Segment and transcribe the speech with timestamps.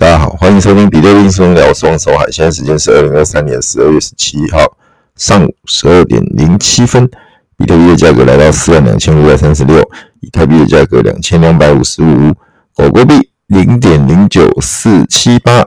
[0.00, 2.24] 大家好，欢迎收听比特币轻松聊，我是王守海。
[2.30, 4.78] 现在时间是二零二三年十二月十七号
[5.14, 7.06] 上午十二点零七分，
[7.58, 9.78] 比特币的价格来到四万两千五百三十六，
[10.20, 12.32] 以太币的价格两千两百五十五，
[12.74, 15.62] 狗狗币零点零九四七八。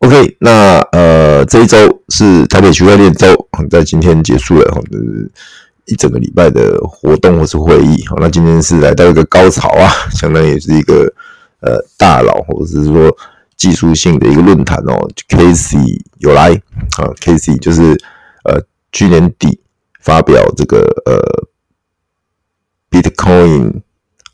[0.00, 1.78] OK，那呃这一周
[2.10, 3.28] 是台北区块链周，
[3.70, 5.32] 在今天结束了，就是
[5.86, 8.04] 一整个礼拜的活动或是会议。
[8.08, 11.10] 好，那今天是来到一个高潮啊，相当于是一个。
[11.60, 13.10] 呃，大佬或者是说
[13.58, 16.54] 技术性的一个论坛哦，Casey 有来
[16.96, 18.00] 啊，Casey 就是
[18.44, 18.58] 呃
[18.92, 19.60] 去年底
[20.00, 21.20] 发表这个呃
[22.90, 23.82] Bitcoin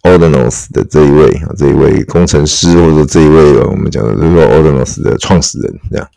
[0.03, 6.09] Ordinals 的这一位啊，这一位工程师或者这一位我们讲的就是说 Ordinals 的创始人这样。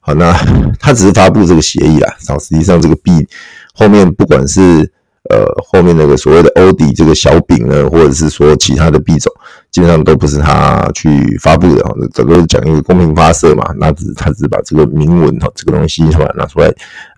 [0.00, 0.32] 好，那
[0.78, 3.26] 他只是发布这个协议啦，然后实际上这个币
[3.72, 4.92] 后面不管是。
[5.30, 9.32] 呃，后面那个所谓的欧迪这个小饼呢，或者是说其他的币种，
[9.70, 16.66] 基本上都不是他去发布的哈，这都是讲一个公平发射嘛，那只是他只是把这个铭文哈，这个东西出来拿出来，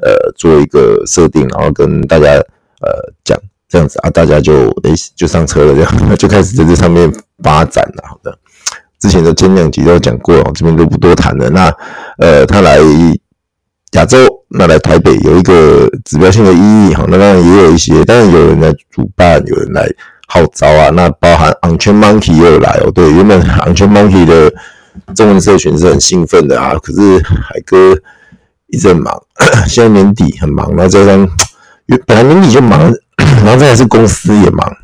[0.03, 2.33] 呃，做一个设定，然后跟大家
[2.81, 7.13] 呃讲这样子啊，大家就诶、就上车了，这样 就开始在这上面
[7.43, 8.05] 发展了。
[8.09, 8.37] 好的，
[8.99, 11.49] 之前的前两集都讲过了，这边就不多谈了。
[11.51, 11.73] 那
[12.19, 12.79] 呃，他来。
[13.95, 14.19] 亚洲，
[14.53, 19.89] 那来台北有一个指标性的意义哈，那当然也有一些，当然有人来主办，有人来
[20.27, 24.53] 号召啊，那包含 OnChain Monkey 也有来哦，对，原本 OnChain Monkey 的
[25.15, 27.97] 中文社群是很兴奋的啊，可是海哥
[28.67, 29.15] 一直很忙，
[29.69, 31.29] 现在年底很忙，那加上
[32.05, 32.93] 本来年底就忙，
[33.45, 34.77] 然后再来是公司也忙，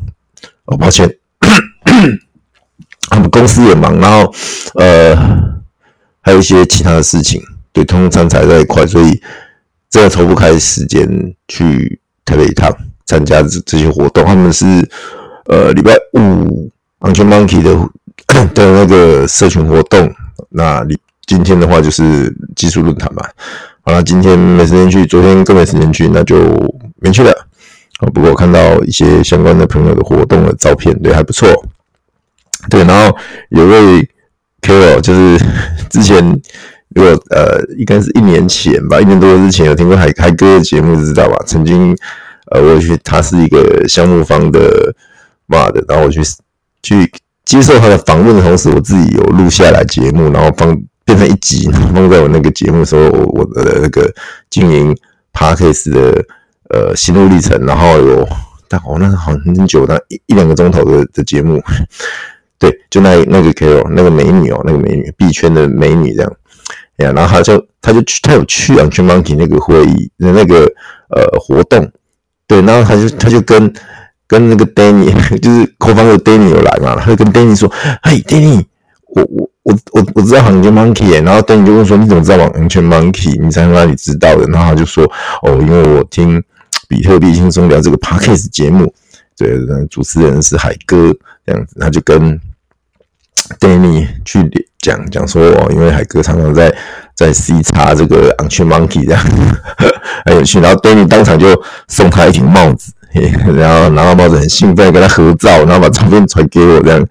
[0.67, 1.13] 哦，抱歉，
[3.11, 4.33] 他们公司也忙，然后
[4.75, 5.17] 呃
[6.21, 7.43] 还有一些其他的事情。
[7.73, 9.21] 对，通常才在一块，所以
[9.89, 11.09] 真的抽不开时间
[11.49, 12.71] 去台北一趟
[13.07, 14.25] 参加这这些活动。
[14.25, 14.67] 他们是
[15.47, 16.71] 呃礼拜五
[17.01, 17.75] OnChain Monkey 的
[18.53, 20.13] 的那个社群活动，
[20.51, 23.23] 那你今天的话就是技术论坛嘛。
[23.83, 26.37] 好了，今天没时间去，昨天更没时间去，那就
[27.01, 27.33] 没去了。
[28.13, 31.49] 不过我看到一些相关的朋友的活动的照片，对，还不错。
[32.69, 33.17] 对，然后
[33.51, 34.09] 有位
[34.61, 35.39] k o 就是
[35.89, 36.43] 之前。
[36.97, 41.37] 如果呃，应该是一年前吧，一年多之前有听过海海哥的节目，知道吧？
[41.47, 41.95] 曾经
[42.51, 44.95] 呃，我去他是一个项目方的
[45.47, 46.23] 嘛的，然后我去
[46.83, 47.13] 去
[47.45, 50.75] 接受他的访问的同时，我自己有录下来节目，然后放
[51.05, 54.11] 变成一集，放在我那个节目的时候，我的那个
[54.49, 54.97] 经营
[55.35, 56.25] Podcast 的
[56.71, 58.27] 呃心路历程，然后有
[58.69, 61.63] 但我那个好很久，那一一两个钟头的的节目，
[62.59, 66.33] 对，就那那个 KOL 那个美女哦，那个美女币圈的美女这样。
[66.97, 70.65] 呀，然后他就他就去，他有去 OnChain Monkey 那个会议的那个
[71.11, 71.91] 呃活动，
[72.47, 73.73] 对，然后他就他就跟
[74.27, 77.71] 跟那个 Danny 就是 c o f o u n d e Danny 有来嘛，他就跟 Danny 说
[78.03, 78.65] ：“嘿，Danny，
[79.15, 83.41] 我我我我我知道养圈 Monkey，然后 Danny 就问说：你怎么知道 OnChain Monkey？
[83.41, 84.45] 你在哪里知道的？
[84.47, 85.05] 然后他就说：
[85.43, 86.43] 哦，因为我听
[86.89, 88.93] 比特币轻松聊这个 Podcast 节目，
[89.37, 89.59] 对，
[89.91, 91.15] 主持人是海哥
[91.45, 92.41] 这样子，他就跟
[93.61, 94.41] Danny 去
[94.87, 96.73] 讲讲说哦，因为海哥常常在
[97.17, 99.21] 在 C 叉这个 OnChain Monkey 这样
[100.25, 102.93] 很有趣，然后 Danny 当场就送他一顶帽子，
[103.57, 107.05] 然后拿到帽子很兴奋跟他合照，然后把照片传给我这样，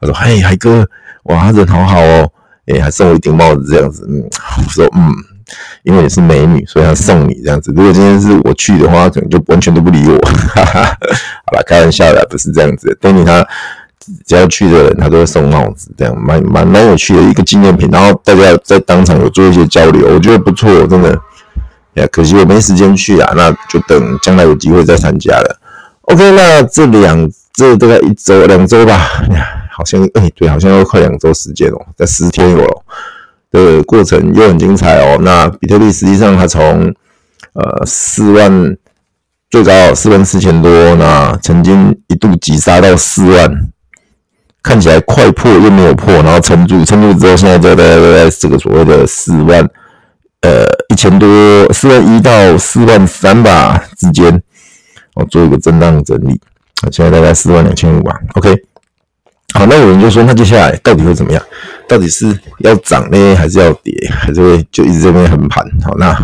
[0.00, 0.84] 他说：“嘿，海哥，
[1.24, 2.28] 哇，人好好哦，
[2.66, 4.22] 诶，还送我一顶帽子这样子。”嗯，
[4.58, 5.12] 我说：“嗯，
[5.84, 7.72] 因为你是美女，所以他送你这样子。
[7.76, 10.18] 如果今天是我去的话，可能就完全都不理我。
[10.54, 10.82] 哈哈，
[11.46, 12.98] 好了，开玩笑的，不是这样子。
[13.00, 13.46] Danny 他。”
[14.26, 17.88] 只要去的人，他都会送帽子，这样蛮蛮蛮有趣的一个纪念品。
[17.90, 21.18] 然后大家在当场有做一些交流，我觉得不错，真的。
[21.94, 25.60] 呀，可惜我没时间去啊，那就等将来有机会再参加了。
[26.02, 28.94] OK，那这两这大概一周两周吧，
[29.30, 32.82] 呀，好像哎、对，好像要快两周时间哦，在十天有了
[33.50, 35.18] 的过程又很精彩哦。
[35.20, 36.94] 那比特币实际上它从
[37.52, 38.74] 呃四万
[39.50, 43.68] 最高四万四千多，那曾经一度急杀到四万。
[44.62, 49.60] 看起来快破又没有破，然后撑住，撑住之后，现在在在在这个所谓的四万
[50.42, 51.28] 呃一千多，
[51.72, 54.40] 四万一到四万三吧之间，
[55.14, 56.40] 我做一个震荡整理，
[56.92, 58.14] 现在大概四万两千五吧。
[58.34, 58.54] OK，
[59.54, 61.42] 好，那有人就说，那接下来到底会怎么样？
[61.88, 65.64] 到底是要涨呢，还是要跌，还是会就一直在那边横盘？
[65.84, 66.16] 好，那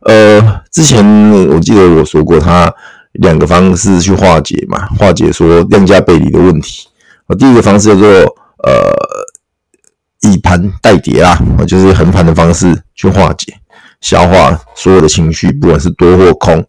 [0.00, 1.04] 呃，之前
[1.48, 2.72] 我记得我说过，它
[3.12, 6.88] 两个方式去化解嘛，化解说量价背离的问题。
[7.34, 8.92] 第一个方式叫做呃
[10.22, 13.54] 以盘代跌啦，就是横盘的方式去化解、
[14.00, 16.64] 消化所有的情绪，不管是多或空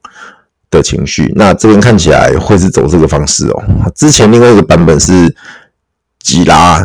[0.70, 1.32] 的情绪。
[1.36, 3.64] 那这边看起来会是走这个方式哦。
[3.96, 5.36] 之前另外一个版本是
[6.20, 6.80] 急拉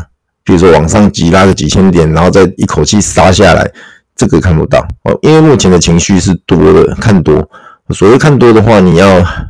[0.45, 3.69] 比如说往上急拉个几千点，然后再一口气杀下来，
[4.15, 7.49] 这个看不到哦，因为目前的情绪是多的，看多。
[7.91, 9.07] 所谓看多的话，你要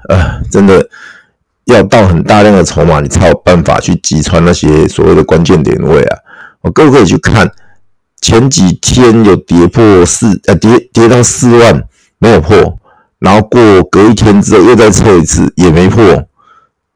[0.08, 0.86] 呃，真的
[1.66, 6.18] 要到很大量的筹码，你才有办法去击穿那些所谓的关键点位啊。
[6.62, 7.48] 我各位可以去看
[8.20, 11.82] 前几天有跌破四，呃，跌跌到四万
[12.18, 12.78] 没有破，
[13.18, 16.02] 然后过隔一天之后又再测一次也没破，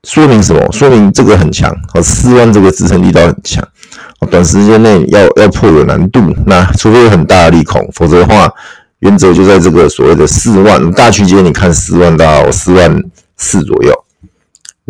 [0.05, 0.72] 说明什么？
[0.72, 3.62] 说明这个很强，和四万这个支撑力道很强，
[4.31, 6.20] 短时间内要要破有难度。
[6.46, 8.52] 那除非有很大的利空，否则的话。
[9.00, 13.02] 原则就在这个所谓的四万大区间，你看四万到四万
[13.38, 13.94] 四左右，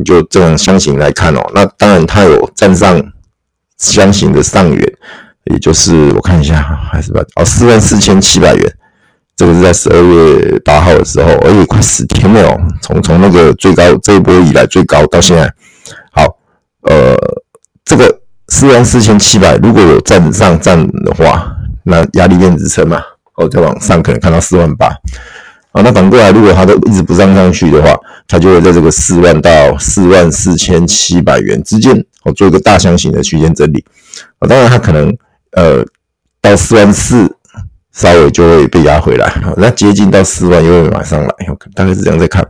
[0.05, 1.41] 就这种箱型来看哦。
[1.55, 3.00] 那当然它有站上
[3.79, 4.93] 箱型的上缘，
[5.44, 8.73] 也就是我看一下还是吧哦四万四千七百元，
[9.37, 12.61] 这个是在十二月八号的时候，而且快十天了哦。
[12.82, 15.52] 从从那个最高这一波以来最高到现在，
[16.12, 16.26] 好，
[16.82, 17.17] 呃，
[17.85, 21.50] 这个四万四千七百如果有站上站的话，
[21.85, 23.00] 那压力链支撑嘛。
[23.37, 24.91] 哦，再往上可能看到四万八，
[25.72, 27.96] 啊，那反过来，如果它都一直不上上去的话，
[28.26, 33.84] 它就会在这个四万到四万四千七百元之间，哦，做一个大箱型的区间整理，
[34.40, 35.17] 啊，当然它可能
[35.52, 35.84] 呃
[36.43, 37.37] 到四万四
[37.93, 41.28] 稍微就会被压回来，那接近到四万又会马上来，
[41.75, 42.44] 大概是这样在看，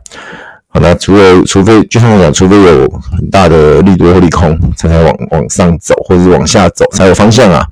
[0.69, 7.63] 好，那除了除非就像我讲，除非有很大的利多或利空，才才往往上走或者是往下走才有方向啊。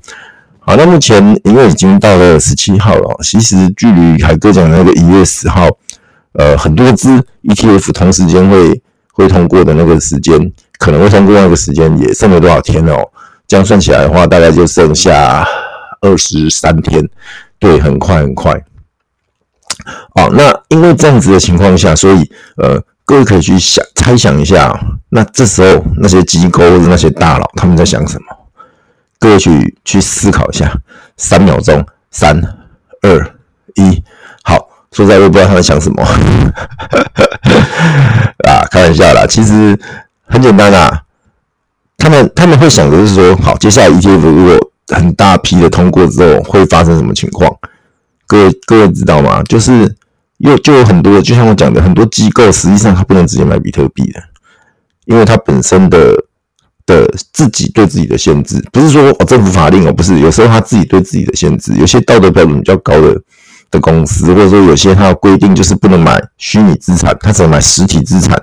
[0.69, 5.67] 好，那目前因为已经到了十七号了，其实距离海哥讲的那个一月十号，
[6.33, 7.09] 呃，很多支
[7.41, 8.79] ETF 同时间会
[9.11, 10.39] 会通过的那个时间，
[10.77, 13.03] 可能会通过那个时间也剩了多少天哦？
[13.47, 15.43] 这样算起来的话，大概就剩下
[16.01, 17.03] 二十三天，
[17.57, 18.53] 对，很快很快。
[20.13, 24.79] 好，那因为这样子的情况下，所以呃，各位可以去想猜想一下，
[25.09, 28.38] 那这时候那些机构或者那些大佬他们在想什么？
[29.19, 30.73] 各位去去思考一下，
[31.17, 32.41] 三秒钟，三、
[33.01, 33.35] 二、
[33.75, 34.01] 一，
[34.43, 34.55] 好，
[34.93, 36.01] 说实在我也不知道他在想什么，
[38.47, 39.77] 啊，开玩笑啦，其实
[40.25, 41.03] 很简单啊，
[41.97, 44.57] 他们他们会想的是说，好，接下来 ETF 如果
[44.95, 47.53] 很大批的通过之后，会发生什么情况？
[48.25, 49.43] 各位各位知道吗？
[49.43, 49.93] 就是
[50.37, 54.23] 又就有很多，就像我讲的，很多机构实际上它不能直接买比特币的，
[55.03, 56.23] 因为它本身的。
[56.89, 63.15] 的自己对自己的限制，不是说哦政府法令哦，不是，有时候他自己对自己的限制，有些道德标准比较高的
[63.69, 68.35] 的公司，或者说有些他的规定就是不能买虚拟资产，他只能买实体资产。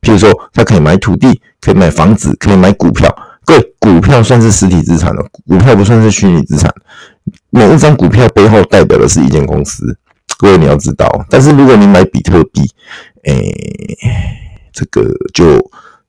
[0.00, 3.14] 譬如说，他可以买土地，可以买房子，可以买股票。
[3.44, 6.72] 各位，股票算是实体资产了，股票不算是虚拟资产。
[7.50, 9.96] 每一张股票背后代表的是一间公司，
[10.38, 11.06] 各位你要知道。
[11.28, 12.62] 但是如果你买比特币，
[13.24, 13.34] 哎，
[14.72, 15.04] 这个
[15.34, 15.60] 就。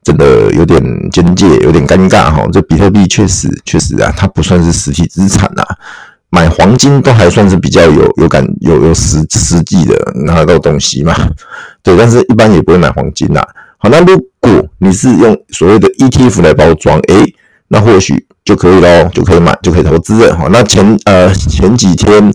[0.03, 2.45] 真的有点边界，有点尴尬哈。
[2.51, 5.63] 这比特币确实确实啊，它不算是实体资产呐。
[6.29, 9.95] 买黄金都还算是比较有有感有有实实际的
[10.25, 11.13] 拿得到东西嘛。
[11.83, 13.39] 对，但是一般也不会买黄金呐。
[13.77, 17.23] 好，那如果你是用所谓的 ETF 来包装，诶，
[17.67, 20.47] 那或许就可以喽，就可以买，就可以投资了哈。
[20.51, 22.33] 那前呃前几天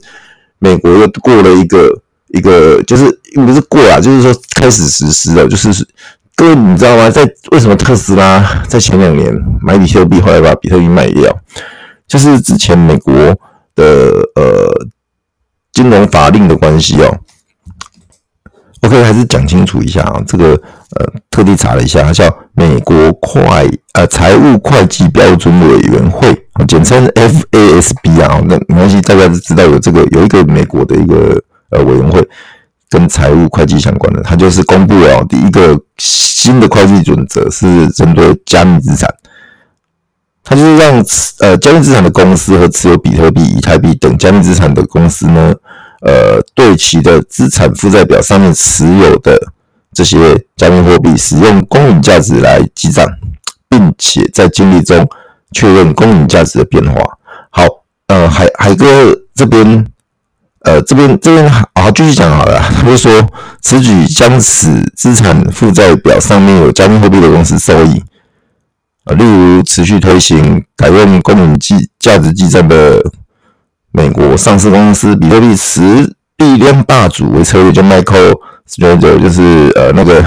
[0.60, 1.90] 美国又过了一个
[2.28, 3.04] 一个，就是
[3.34, 5.72] 不是过啊，就是说开始实施了，就是。
[6.38, 7.10] 各位，你知道吗？
[7.10, 11.36] 在为什么特斯拉在前两年买比特币，后来把比特币卖掉？
[12.06, 13.12] 就是之前美国
[13.74, 13.84] 的
[14.36, 14.72] 呃
[15.72, 17.18] 金融法令的关系哦。
[18.82, 20.22] OK，还是讲清楚一下啊。
[20.28, 26.32] 这个呃，特地查了一下，它叫美国会呃财务会计标准委员会，
[26.68, 28.40] 简称 FASB 啊。
[28.46, 32.24] 那没关系，大家都知道有这个有一个美国的一个呃委员会。
[32.90, 39.12] 跟财务会计相关的，它就是公布了第一个新的会计准则，是针对加密资产。
[40.42, 41.04] 它就是让
[41.40, 45.54] 呃加密资产的公司和持有比特币、以太币等加密资产的公司呢，
[46.00, 49.38] 呃，对其的资产负债表上面持有的
[49.92, 53.06] 这些加密货币，使用公允价值来记账，
[53.68, 55.06] 并且在经历中
[55.52, 57.02] 确认公允价值的变化。
[57.50, 57.64] 好，
[58.06, 58.86] 呃，海海哥
[59.34, 59.86] 这边。
[60.62, 61.48] 呃，这边这边
[61.80, 62.58] 好，继续讲好了。
[62.60, 63.10] 他就说，
[63.62, 68.02] 此举将使资产负债表上面有加密货币的公司受益。
[69.04, 73.00] 啊，例如持续推行改用公允计价值计算的
[73.92, 78.34] 美国上市公司比特币持币量霸主为策略，就 Michael
[78.68, 80.22] Saylor 就是呃那个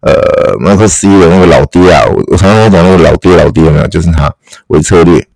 [0.00, 4.32] 呃 Michael C 的那个老爹啊，我我常常讲那个老爹老爹呢，就是他
[4.68, 5.26] 为策略。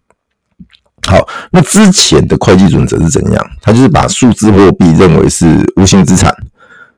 [1.11, 3.45] 好，那之前的会计准则是怎样？
[3.61, 6.33] 它就是把数字货币认为是无形资产，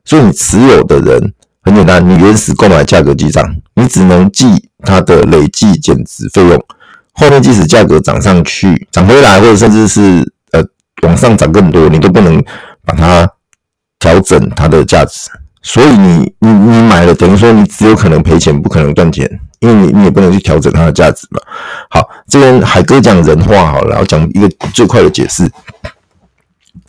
[0.04, 3.42] 所以你持有的人很简单，你原始购买价格记账，
[3.74, 6.62] 你只能记它的累计减值费用，
[7.14, 10.62] 后面即使价格涨上去、涨回来，或者甚至是呃
[11.04, 12.38] 往上涨更多，你都不能
[12.84, 13.26] 把它
[13.98, 15.30] 调整它的价值。
[15.62, 21.40] 所以你你你买了，等于说你只有可能赔钱，不可能赚钱，因为你你也不能去调整它的价值嘛。
[21.88, 25.48] 好，这边海哥讲人话好了，然后讲一个最快的解释。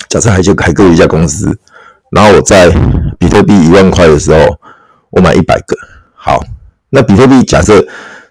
[0.09, 1.55] 假设海就海哥一家公司，
[2.11, 2.69] 然后我在
[3.19, 4.59] 比特币一万块的时候，
[5.11, 5.77] 我买一百个。
[6.15, 6.43] 好，
[6.89, 7.85] 那比特币假设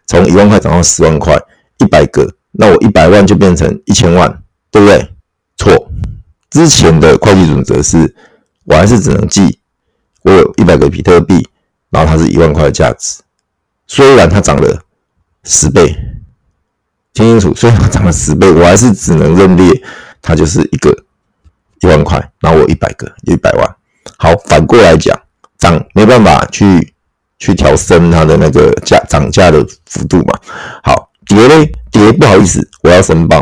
[0.06, 1.36] 从一万块涨到十万块，
[1.78, 5.08] 一百个，那我一百万就变成一千万，对不对？
[5.56, 5.88] 错，
[6.50, 8.12] 之前的会计准则是，
[8.64, 9.60] 我还是只能记。
[10.22, 11.46] 我有一百个比特币，
[11.90, 13.22] 然后它是一万块的价值，
[13.86, 14.82] 虽然它涨了
[15.44, 15.96] 十倍，
[17.12, 19.82] 听清楚，虽然它涨了十倍，我还是只能认列
[20.20, 20.96] 它就是一个
[21.80, 23.76] 一万块，然后我一百个一百万。
[24.18, 25.18] 好，反过来讲，
[25.58, 26.94] 涨没办法去
[27.38, 30.38] 去调升它的那个价涨价的幅度嘛。
[30.84, 33.40] 好，跌嘞跌，不好意思，我要申报。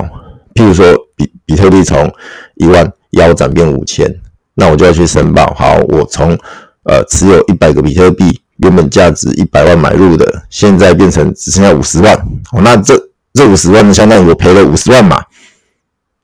[0.54, 2.12] 譬如说比比特币从
[2.56, 4.20] 一万腰斩变五千，
[4.54, 5.54] 那我就要去申报。
[5.54, 6.38] 好，我从
[6.84, 12.16] 呃，持有一百个比特币，原本价值一百万买入的，现在变成只剩下五十万。
[12.52, 12.98] 哦，那这
[13.34, 15.22] 这五十万呢，相当于我赔了五十万嘛。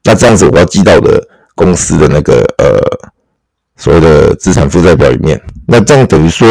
[0.05, 1.23] 那这样子，我要记到的
[1.55, 2.81] 公司的那个呃
[3.77, 5.39] 所谓的资产负债表里面。
[5.67, 6.49] 那这样等于说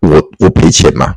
[0.00, 1.14] 我我赔钱嘛。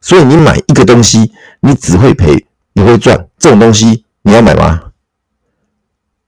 [0.00, 3.28] 所以你买一个东西，你只会赔，你会赚。
[3.38, 4.80] 这种东西你要买吗？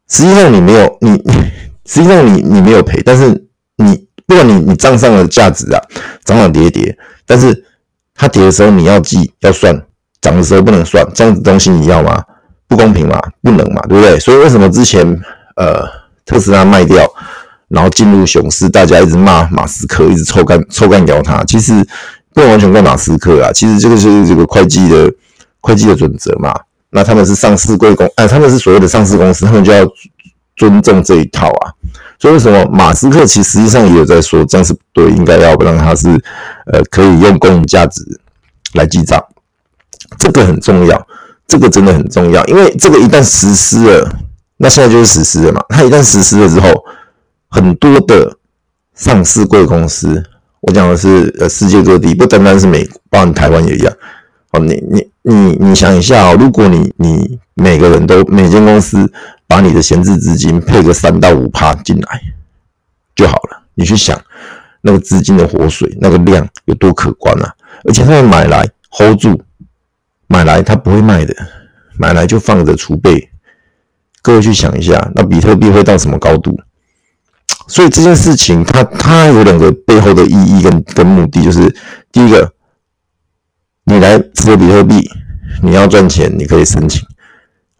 [0.09, 1.11] 实际上你没有，你
[1.85, 4.07] 实际上你你没有赔，但是你。
[4.27, 5.81] 不管你你账上的价值啊，
[6.25, 7.65] 涨涨跌跌，但是
[8.15, 9.75] 它跌的时候你要记要算，
[10.21, 12.23] 涨的时候不能算，这样子东西你要吗？
[12.69, 14.19] 不公平嘛，不能嘛，对不对？
[14.19, 15.07] 所以为什么之前
[15.57, 15.85] 呃
[16.25, 17.07] 特斯拉卖掉，
[17.69, 21.87] 然后进入熊市，大家一直骂马斯克，一直臭干臭干掉他，其实
[22.33, 25.13] 不完全怪马斯克啊，其实这个就是这个会计的
[25.61, 26.55] 会计的准则嘛。
[26.95, 29.87] 那他们是上市贵公，哎，他们是所谓的上市公司，他们就要
[30.57, 31.73] 尊重这一套啊。
[32.23, 36.09] 所以为什么马斯克其实实际上也有在说，这样是不对，应该要让他是
[36.73, 38.01] 呃可以用公允价值
[38.75, 39.21] 来记账，
[40.19, 41.05] 这个很重要，
[41.49, 44.09] 这个真的很重要，因为这个一旦实施了，
[44.59, 45.61] 那现在就是实施了嘛。
[45.71, 46.69] 它一旦实施了之后，
[47.51, 48.37] 很多的
[48.95, 50.23] 上市贵公司，
[50.61, 53.93] 我讲的是呃世界各地，不单单是美国，包括台湾也一样。
[54.53, 59.13] 哦，你你你你想一下，如果你你每个人都每间公司。
[59.53, 62.23] 把你的闲置资金配个三到五趴进来
[63.15, 63.63] 就好了。
[63.75, 64.19] 你去想
[64.81, 67.53] 那个资金的活水，那个量有多可观啊！
[67.85, 69.43] 而且他们买来 hold 住，
[70.27, 71.35] 买来他不会卖的，
[71.99, 73.29] 买来就放着储备。
[74.23, 76.59] 各位去想一下，那比特币会到什么高度？
[77.69, 81.77] 所以这件事情它它有两个背后的意义跟跟目的，就是
[82.11, 82.55] 第一个，
[83.85, 85.11] 你来持有比特币，
[85.63, 87.07] 你要赚钱，你可以申请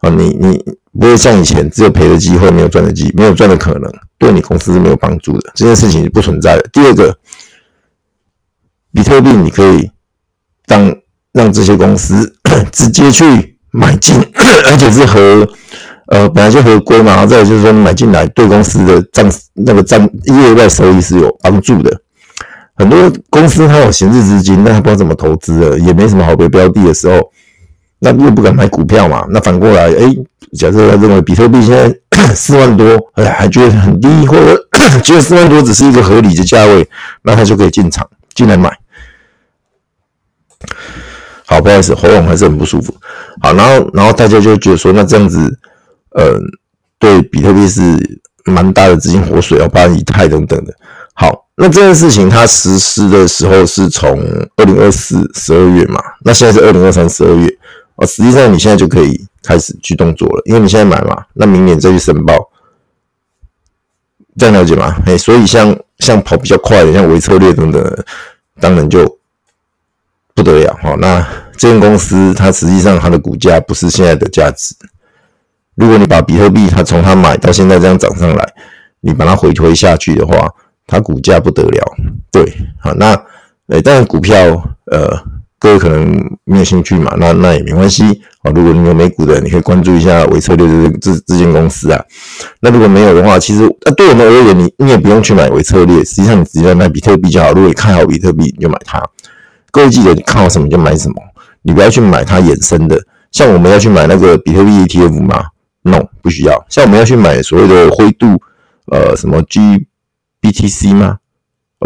[0.03, 0.63] 啊，你你。
[0.95, 5.51] 不会像以前只有赔的机会，没有赚的机，没有赚的可能，对你公司是没有帮助的。
[5.55, 6.69] 这件事情是不存在的。
[6.71, 7.17] 第二个，
[8.93, 9.89] 比特币你可以
[10.67, 10.95] 让
[11.31, 12.31] 让这些公司
[12.71, 14.13] 直接去买进，
[14.69, 15.49] 而且是合
[16.09, 17.13] 呃本来就合规嘛。
[17.13, 21.91] 然后再就是说，买进来对公司的账那个账业外收益是有帮助的。
[22.75, 27.31] 很多公司它有闲置资金，但它不知道怎么投资了，也没什么好的标的的时候。
[28.03, 29.25] 那又不敢买股票嘛？
[29.29, 30.13] 那反过来，哎、
[30.57, 31.89] 假设他认为比特币现在
[32.35, 34.67] 四万多，哎，还觉得很低，或者
[35.01, 36.85] 觉得四万多只是一个合理的价位，
[37.21, 38.05] 那他就可以进场
[38.35, 38.77] 进来买。
[41.45, 42.93] 好，不好意思，喉咙还是很不舒服。
[43.41, 45.57] 好，然后然后大家就觉得说，那这样子，
[46.11, 46.37] 呃，
[46.99, 47.81] 对比特币是
[48.43, 50.73] 蛮大的资金活水哦，包括以太等等的。
[51.13, 54.19] 好，那这件事情它实施的时候是从
[54.57, 56.01] 二零二四十二月嘛？
[56.25, 57.57] 那现在是二零二三十二月。
[57.95, 62.49] 哦，实际上你现在就可以开始去动作了，因为你现在买嘛，那明年再去申报，
[64.35, 64.97] 这样了解吗？
[65.05, 68.03] 哎，所以像像跑比较快的，像微策略等等，
[68.59, 69.19] 当然就
[70.33, 70.95] 不得了哈。
[70.97, 71.23] 那
[71.55, 74.75] 这间公司它实际上它的股价不是现在的价值。
[75.75, 78.53] 如果你把比特币它从它买到现在这样涨上来，
[79.01, 80.51] 你把它回推下去的话，
[80.87, 81.95] 它股价不得了。
[82.31, 82.43] 对，
[82.79, 83.13] 好，那
[83.67, 84.35] 诶，当然股票
[84.91, 85.31] 呃。
[85.63, 88.03] 各位可能没有兴趣嘛，那那也没关系
[88.41, 88.51] 啊。
[88.53, 92.03] 如果你有美股的，你可以关注一下维策略这这这间公司啊。
[92.59, 97.53] 那如果没有的话，其实啊，对我们而言，你你也不用去买维策略，实际上你直接买比特币就好。
[97.53, 99.01] 如果你看好比特币，你就买它。
[99.71, 101.15] 各位记得，你看好什么就买什么，
[101.61, 103.01] 你不要去买它衍生的。
[103.31, 105.45] 像我们要去买那个比特币 ETF 吗
[105.83, 106.65] ？No，不需要。
[106.67, 108.27] 像我们要去买所谓的灰度
[108.91, 111.19] 呃什么 GBTC 吗？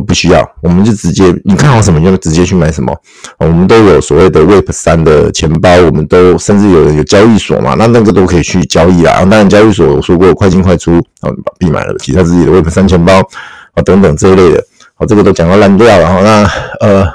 [0.06, 2.96] 不需要，我们就直接你看好什么就直接去买什么。
[3.38, 9.20] 我们都有所谓的 Web 三的钱包，我们都甚至有有交易所嘛，那那个都可以去交易啦。
[9.22, 13.20] 当然交易所我说过快进快出，啊，把币买了，其他自己的 Web 三钱包
[13.74, 14.64] 啊等等这一类的，
[14.96, 16.04] 好，这个都讲到烂掉了。
[16.04, 16.44] 然后那
[16.82, 17.06] 呃，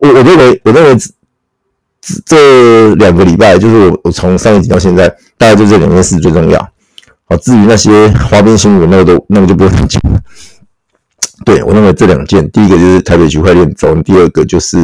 [0.00, 6.58] 我我认为我认为这这两个礼拜就是我我从上一集到现在，大概就这两件事最重要。
[7.28, 10.20] 好，至于那些花边新闻，那个都那个就不用讲了。
[11.42, 14.76] 对，我认为这两件，第一个就是台北区块链走，第二个就是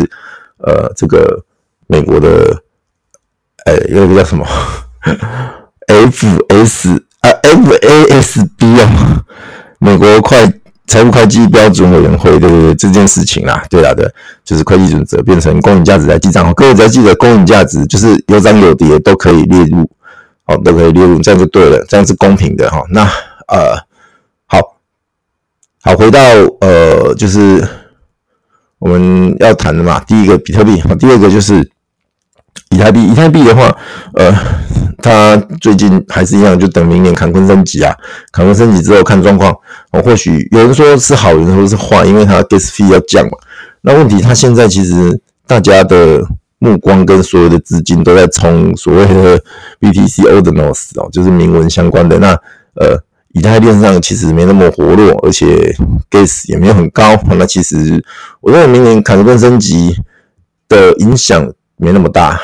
[0.59, 1.45] 呃，这个
[1.87, 2.57] 美国的，
[3.67, 4.47] 哎，有一个叫什么
[5.87, 9.23] ，FS 啊，FASB 啊，
[9.79, 10.51] 美国会
[10.87, 12.75] 财务会计标准委员会对不对？
[12.75, 14.11] 这件事情啦，对啦的，
[14.43, 19.89] 就是会计准则变成公允价值来记账，各位只要记得公允价值就是有涨有跌都可以列入，
[20.45, 22.83] 好，都可以列入，这样就对了，这样是公平的哈。
[22.91, 23.03] 那
[23.49, 23.77] 呃。
[25.87, 26.19] 好，回到
[26.63, 27.65] 呃，就是
[28.81, 30.01] 我们要谈的嘛。
[30.01, 31.61] 第一个比特币，好，第二个就是
[32.71, 33.05] 以太币。
[33.05, 33.73] 以太币的话，
[34.15, 34.35] 呃，
[35.01, 37.95] 它最近还是一样，就等明年坎昆升级啊。
[38.33, 39.57] 坎昆升级之后看状况，
[39.93, 43.39] 哦，或许有人说是好，有人说是坏，因为它 gas fee 要降嘛。
[43.83, 46.21] 那问题，它现在其实大家的
[46.59, 49.41] 目光跟所有的资金都在冲所谓的
[49.81, 52.19] BTC Ordinals 哦，就是铭文相关的。
[52.19, 52.33] 那
[52.75, 53.06] 呃。
[53.37, 55.71] 以太链上其实没那么活络，而且
[56.11, 57.15] gas 也没有很高。
[57.39, 58.03] 那其实
[58.41, 59.95] 我认为明年坎昆升级
[60.71, 62.41] 的影响没那么大，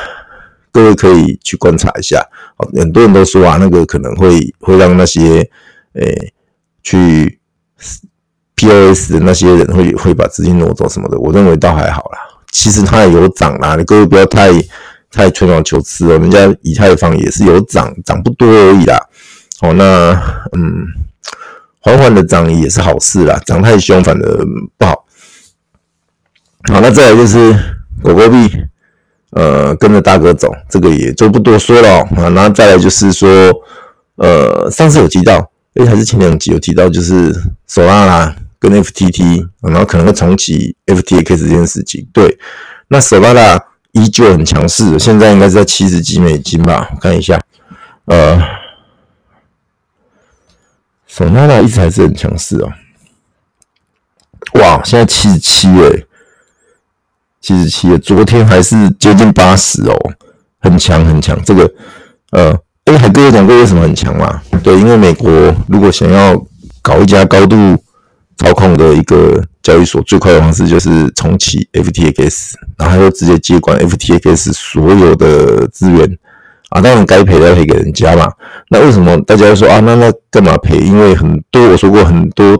[0.71, 2.23] 各位可以去观察一下。
[2.75, 5.39] 很多人都说啊，那个可能会会让那些
[5.93, 6.33] 诶、欸、
[6.83, 7.39] 去
[8.55, 11.17] POS 的那些人会会把资金挪走什么的。
[11.17, 12.19] 我认为倒还好啦，
[12.51, 14.51] 其实它也有涨啦，你各位不要太
[15.11, 16.19] 太吹毛求疵哦。
[16.19, 18.99] 人家以太坊也是有涨，涨不多而已啦。
[19.59, 20.11] 好，那
[20.57, 20.85] 嗯，
[21.79, 24.45] 缓缓的涨也是好事啦，涨太凶反而
[24.77, 25.05] 不好。
[26.71, 27.53] 好，那再来就是
[28.01, 28.51] 狗狗币，
[29.31, 32.29] 呃，跟着大哥走，这个也就不多说了啊。
[32.29, 33.29] 然后再来就是说，
[34.15, 37.33] 呃，上次有提到，诶，还是前两集有提到，就是
[37.67, 42.05] 索拉拉跟 FTT，然后可能会重启 FTX 这件事情。
[42.11, 42.37] 对，
[42.89, 43.61] 那索拉拉
[43.93, 46.89] 依旧很强势，现在应该是在七十几美金吧？
[46.93, 47.39] 我看一下，
[48.05, 48.62] 呃。
[51.15, 52.73] 索拉拉一直还是很强势哦，
[54.59, 56.07] 哇，现在七十七诶，
[57.39, 59.95] 七十七诶，昨天还是接近八十哦，
[60.59, 61.39] 很强很强。
[61.45, 61.71] 这个
[62.31, 64.41] 呃，哎，海哥有讲过为什么很强嘛？
[64.63, 65.29] 对，因为美国
[65.67, 66.35] 如果想要
[66.81, 67.55] 搞一家高度
[68.37, 76.17] 操控的一个交易所，最快的方式就是重启 FTX，然后又直接接管 FTX 所有的资源。
[76.73, 78.27] 啊，当然该赔的要赔给人家嘛。
[78.69, 79.79] 那为什么大家说啊？
[79.81, 80.77] 那那干嘛赔？
[80.79, 82.57] 因为很多我说过，很多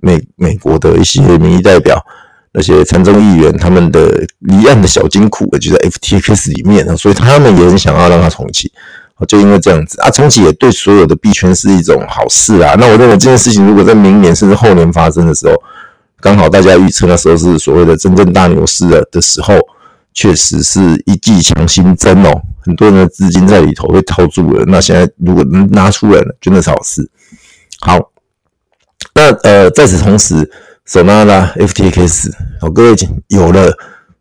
[0.00, 1.96] 美美国的一些民意代表，
[2.52, 8.72] 那些参众议员，他们的离岸的小金库就在 FTX 里面啊，所以他们也很想要让它重启
[9.14, 9.22] 啊。
[9.26, 12.74] 就因为这样子啊，重启也对所有的币圈是一种好事啊。
[12.76, 15.54] 那我认为这件事情如果在明年甚至后年发生的时候，
[16.20, 19.54] 刚好大家预测那时候是所谓的真正大牛市的的时候。
[20.14, 24.64] 确实是一剂强心针哦，很多人的资金在里头被套住了。
[24.66, 27.10] 那现在如果能拿出来了，真的是好事。
[27.80, 28.12] 好，
[29.14, 30.50] 那呃，在此同时
[30.86, 32.96] ，Solana、FTX，好，各位
[33.28, 33.72] 有了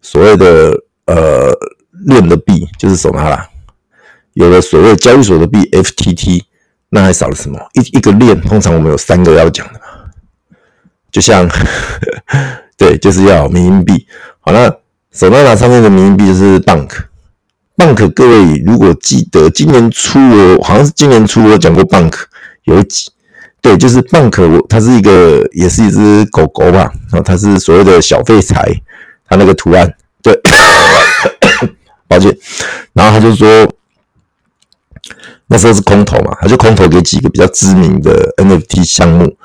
[0.01, 0.73] 所谓的
[1.06, 1.51] 呃
[2.06, 3.45] 链的币，就是 Solana，
[4.34, 6.43] 有了所谓交易所的币 FTT，
[6.89, 7.60] 那还少了什么？
[7.73, 9.86] 一一个链，通常我们有三个要讲的嘛，
[11.12, 11.49] 就像
[12.77, 14.08] 对，就是要民营币。
[14.39, 14.81] 好，那。
[15.13, 22.13] Solana 上面的名币就是 Bank，Bank 各位如果记得今年初我好像是今年初我讲过 Bank
[22.63, 23.12] 有几，
[23.62, 28.82] 对，就是 Bank 我它是一个也是一只狗狗吧，然后它是所谓的小废柴，
[29.28, 29.93] 它那个图案，
[30.24, 30.34] 对，
[32.08, 32.34] 抱歉，
[32.93, 33.69] 然后他就说
[35.47, 39.36] 那时候是空投嘛，他就空投给几个比较知名的 NFT 项目，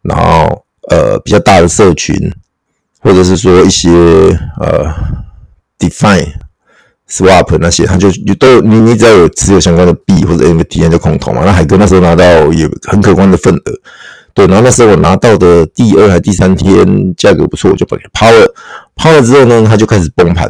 [0.00, 2.16] 然后呃比较大的社群。
[3.02, 3.90] 或者是说一些
[4.60, 4.86] 呃
[5.78, 6.28] ，define
[7.10, 11.42] swap 那些，他就就都你你只要有持有相关的币或者 NFT 就空投嘛。
[11.44, 13.72] 那海哥那时候拿到也很可观的份额，
[14.32, 14.46] 对。
[14.46, 18.54] 然后那时候我拿到的第二还第三天价格不错，我就把它抛了。
[18.94, 20.48] 抛了之后呢，它就开始崩盘，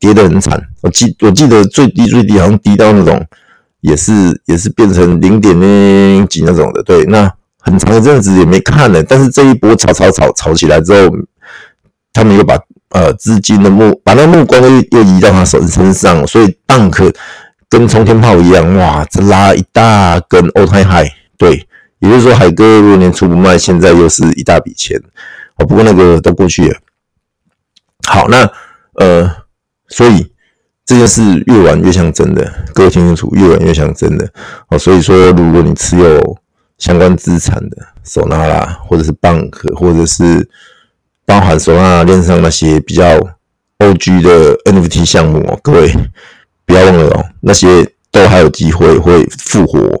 [0.00, 0.60] 跌得很惨。
[0.80, 3.24] 我记我记得最低最低好像低到那种
[3.82, 4.12] 也是
[4.46, 6.82] 也是变成零点零几那种的。
[6.82, 9.02] 对，那很长一阵子也没看了。
[9.02, 11.14] 但是这一波炒炒炒炒起来之后。
[12.14, 12.58] 他们又把
[12.90, 17.14] 呃资金的目把那目光又又移到他手身上，所以，BANK
[17.68, 21.66] 跟冲天炮一样，哇，这拉一大根 all time high，对，
[21.98, 24.96] 也就是说海哥如果年初不卖，现在又是一大笔钱，
[25.56, 26.76] 哦，不过那个都过去了。
[28.06, 28.48] 好，那
[29.00, 29.28] 呃，
[29.88, 30.30] 所以
[30.84, 34.30] 这件事越玩越像真的，各位听清楚，越玩越像真的。
[34.68, 36.38] 哦，所以说，如果你持有
[36.78, 40.48] 相关资产的手拿啦或者是 Bank，或者是
[41.26, 43.18] 包含 Solana 链上那些比较
[43.78, 45.92] OG 的 NFT 项目哦，各位
[46.66, 50.00] 不要忘了哦，那些都还有机会会复活。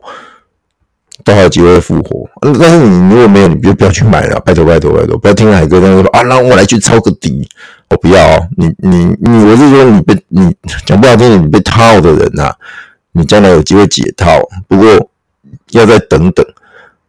[1.22, 7.48] 都还有机会复活，但是你如果没有，你就不要去买了，拜托拜托拜托，不要听海哥这样说啊，那我来去抄个底，
[7.88, 12.56] 我不要，你你你，我是说你被你讲不好听，你被套的人呐、啊，
[13.12, 14.86] 你将来有机会解套，不过
[15.70, 16.44] 要再等等，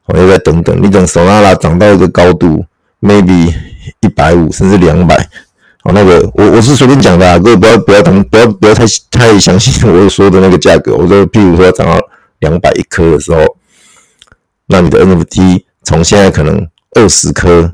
[0.05, 2.63] 我要再等等，你等手拉拉涨到一个高度
[3.01, 3.53] ，maybe
[4.01, 5.15] 一百五甚至两百，
[5.83, 11.99] 哦，那个我我是随便讲的啊，各位不要不要等，不要不要太太相信我说的那个价格，我说譬如说涨到
[12.39, 13.39] 两百一颗的时候。
[14.67, 17.71] 那你的 NFT 从现在可能二十颗，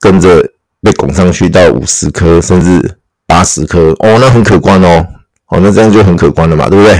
[0.00, 0.42] 跟着
[0.80, 2.96] 被拱上去到五十颗，甚至
[3.26, 5.06] 八十颗，哦，那很可观哦，
[5.48, 6.98] 哦，那这样就很可观了嘛，对不对？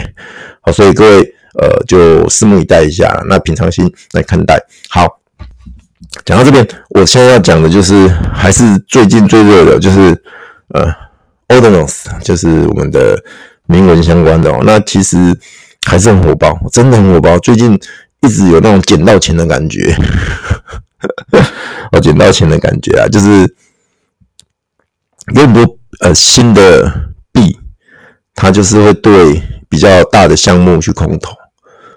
[0.61, 1.23] 好，所以各位
[1.59, 4.63] 呃，就拭目以待一下，那平常心来看待。
[4.91, 5.07] 好，
[6.27, 10.23] 讲到这边，我现在要讲的就是还是最近最热的，就是
[10.75, 10.93] 呃
[11.49, 13.19] ，Ordinals，就是我们的
[13.67, 14.61] 铭文相关的哦。
[14.65, 15.17] 那其实
[15.87, 17.81] 还是很火爆，真的很火爆，最近。
[18.23, 19.95] 一直有那种捡到钱的感觉，
[21.93, 23.43] 我 捡到钱的感觉啊，就是
[25.35, 26.91] 有很多呃新的
[27.31, 27.57] 币，
[28.35, 31.37] 它就是会对比较大的项目去空投，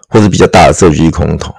[0.09, 1.55] 或者比较大的社区空投。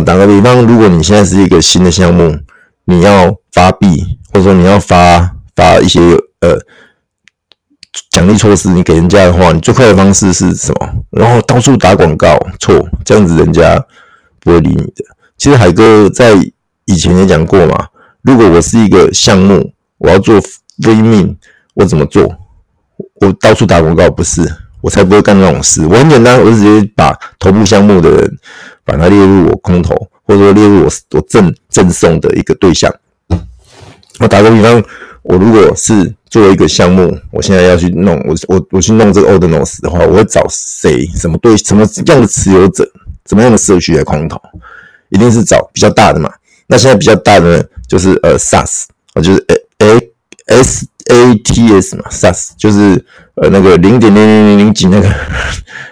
[0.00, 2.38] 打个比方，如果你现在是一个新的项目，
[2.84, 6.00] 你要发币，或者说你要发发一些
[6.40, 6.58] 呃。
[8.10, 10.88] 奖励措施，你给人家的话，你最快的方式是什么？
[11.10, 13.82] 然后到处打广告，错，这样子人家
[14.40, 15.04] 不会理你的。
[15.36, 16.34] 其实海哥在
[16.84, 17.88] 以前也讲过嘛，
[18.22, 20.40] 如果我是一个项目，我要做
[20.86, 21.36] 微命
[21.74, 22.22] 我怎么做？
[23.20, 24.42] 我到处打广告不是，
[24.80, 25.84] 我才不会干那种事。
[25.84, 28.38] 我很简单，我直接把头部项目的人
[28.88, 32.90] 把它列入我空投，或者说列入我我赠赠送的一个对象。
[34.18, 34.82] 我打个比方。
[35.24, 41.04] 我如果是作为一个项目，我现在要去弄我我我去弄这个 Ordinals 的话，我会找谁？
[41.14, 42.90] 什么对什么样的持有者？
[43.26, 44.40] 怎么样的社区来空投？
[45.10, 46.32] 一定是找比较大的嘛。
[46.66, 48.84] 那现在比较大的呢，就是呃 SAS，
[49.16, 50.10] 就是 A A
[50.48, 53.02] S A T S 嘛，SAS 就是
[53.36, 55.08] 呃那个零点零零零零几那个，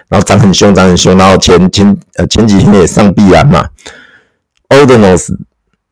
[0.09, 3.67] 然后涨很凶，涨很凶，然后前前呃前几天也上币安嘛
[4.69, 5.29] ，Ordinals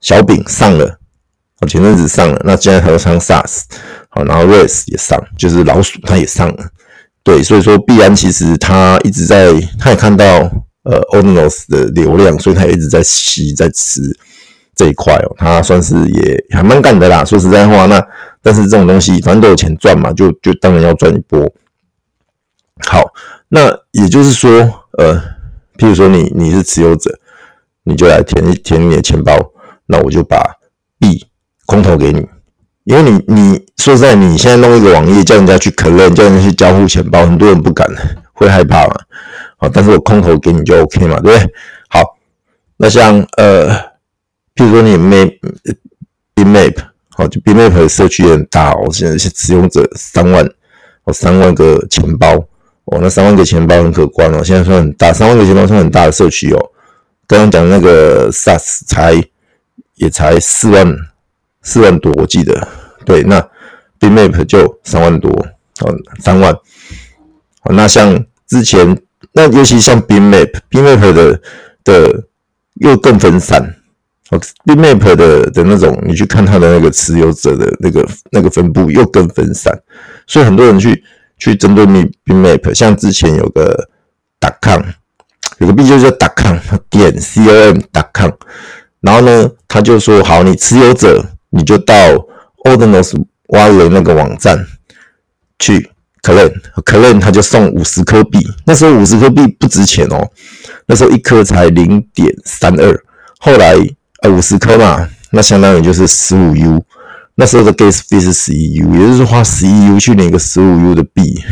[0.02, 1.00] 小饼上了。
[1.68, 3.62] 前阵子上了，那现在它又上 SaaS，
[4.10, 6.64] 好，然后 Res 也上，就是老鼠它也上了，
[7.24, 10.26] 对，所以说币安其实它一直在，它也看到
[10.84, 14.00] 呃 Ordinals 的流量，所以它一直在吸在吃
[14.76, 17.26] 这一块哦，它算是也还蛮干的啦。
[17.26, 18.00] 说实在话，那
[18.46, 21.52] 但是这种东西反正都有钱赚嘛，就就当然要赚一波。
[22.88, 23.02] 好，
[23.48, 24.52] 那也就是说，
[25.00, 25.20] 呃，
[25.80, 27.18] 譬如说你你是持有者，
[27.86, 29.34] 你就来填填你的钱包，
[29.88, 30.38] 那我就把
[31.00, 31.26] 币。
[31.68, 32.24] 空投给你，
[32.84, 37.88] 因为你你说实在，你现在弄一个网页叫人家去 claim，叫人家去交互钱包，很多人不敢，
[38.34, 38.94] 会害怕嘛。
[39.58, 41.54] 好，但是我空投给你就 OK 嘛，对不对？
[41.90, 42.20] 好，
[42.78, 43.68] 那像呃，
[44.54, 46.76] 譬如说你 Map，Map
[47.16, 50.46] 好，就 Bimmap 的社区也很大哦，现在是使用者三万，
[51.06, 52.36] 哦，三万个钱包，
[52.86, 56.72] 哦，那三万个钱包很可观哦，现在算很大，三万个钱包算很大的社区哦。
[57.26, 59.14] 刚刚讲的那个 SaaS 才
[59.96, 60.96] 也才四万。
[61.68, 62.68] 四万多，我记得，
[63.06, 63.42] 对，那
[64.00, 65.32] Bimmap 就三万多，
[65.80, 68.96] 哦，三万，哦，那像之前，
[69.34, 71.42] 那尤其像 Bimmap，Bimmap 的
[71.84, 72.24] 的
[72.76, 73.78] 又更分散，
[74.32, 79.74] 哦，Bimmap 的的那种，你去看它的那个持有者的那个那个分布又更分散，
[80.28, 81.04] 所以很多人去
[81.38, 83.90] 去针对 Bimmap，像之前有个
[84.62, 84.82] .com，
[85.60, 86.58] 有个币就叫 .com
[86.90, 87.14] 点
[88.14, 88.32] com，
[89.02, 91.24] 然后呢，他就说好，你持有者。
[91.52, 91.96] 你就到
[92.66, 93.14] Ordinals
[93.48, 94.68] Wallet 那个网站
[95.58, 95.90] 去
[96.22, 98.46] claim，claim 他就送五十颗币。
[98.66, 100.30] 那时候五十颗币不值钱哦，
[100.86, 103.04] 那时候一颗才零点三二。
[103.40, 103.78] 后来
[104.28, 106.84] 五十颗嘛，那相当于就是十五 U。
[107.36, 111.44] 那时候的 gas fee 是十一 U，也就是花十一 U 去领个十五 U 的币。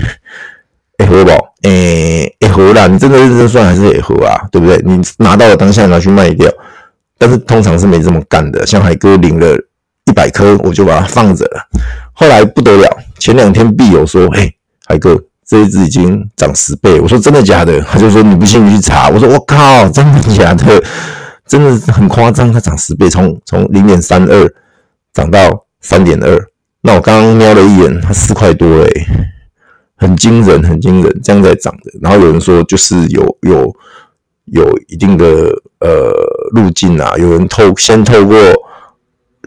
[0.98, 1.32] 哎，合不？
[1.64, 4.48] 哎，哎合啦，你真的认真算还是也合啊？
[4.52, 4.82] 对不对？
[4.86, 6.52] 你拿到了当下拿去卖掉，
[7.18, 8.66] 但是通常是没这么干的。
[8.66, 9.58] 像海哥领了。
[10.06, 11.66] 一百颗我就把它放着了，
[12.12, 14.54] 后来不得了，前两天币友说：“嘿，
[14.86, 20.84] 海哥，这一只已经涨十倍。”我说：“真的假的？”他就说：“你不信你去查。”我说：“我靠，真的假的？
[21.46, 24.54] 真的很夸张，它涨十倍，从从零点三二
[25.14, 26.48] 涨到三点二。
[26.82, 29.08] 那我刚刚瞄了一眼，它四块多诶，
[29.96, 31.92] 很惊人，很惊人，这样在涨的。
[32.02, 33.74] 然后有人说，就是有有
[34.46, 35.26] 有一定的
[35.80, 36.14] 呃
[36.52, 38.38] 路径啊，有人透先透过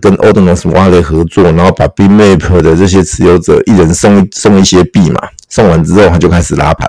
[0.00, 6.88] 跟 Ordinals Wallet 合作，然后把 B Map 的这些持有者一人送送一些币嘛，送完之后他就开始拉盘。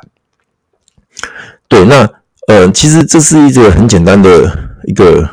[1.67, 2.10] 对，那
[2.48, 5.30] 呃，其实这是一个很简单的一个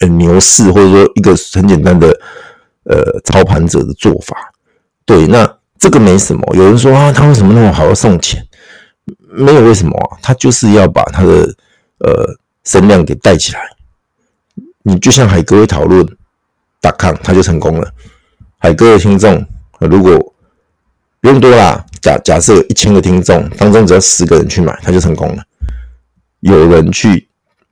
[0.00, 2.08] 呃牛市，或者说一个很简单的
[2.84, 4.34] 呃操盘者的做法。
[5.04, 5.46] 对，那
[5.78, 6.42] 这个没什么。
[6.56, 8.42] 有人说啊，他为什么那么好要送钱？
[9.30, 11.54] 没有为什么啊，他就是要把他的
[11.98, 12.26] 呃
[12.64, 13.60] 声量给带起来。
[14.82, 16.06] 你就像海哥会讨论
[16.80, 17.92] 打抗，他就成功了。
[18.56, 19.44] 海哥的听众
[19.80, 20.16] 如果
[21.20, 25.42] 不用多啦，假假设一千个听众当中只要十个人去买，他就成功了。
[26.40, 27.27] 有人去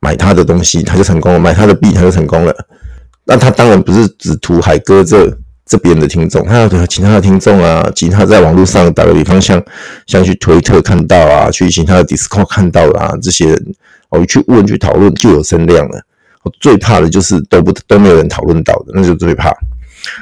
[0.07, 2.55] 买他的东西，他就成功了；买他的币，他就成功了。
[3.25, 5.29] 那他当然不是只图海哥这
[5.67, 9.61] 这边的听众，他要其他的听众啊，其他在网络上打个比方，像
[10.07, 13.75] 像去推特看到啊，去其他的 Discord 看到啊，这些人
[14.11, 16.01] 哦，去问去讨论就有声量了。
[16.45, 19.53] 我最怕的就是都不都没有人讨论到的，那就最怕。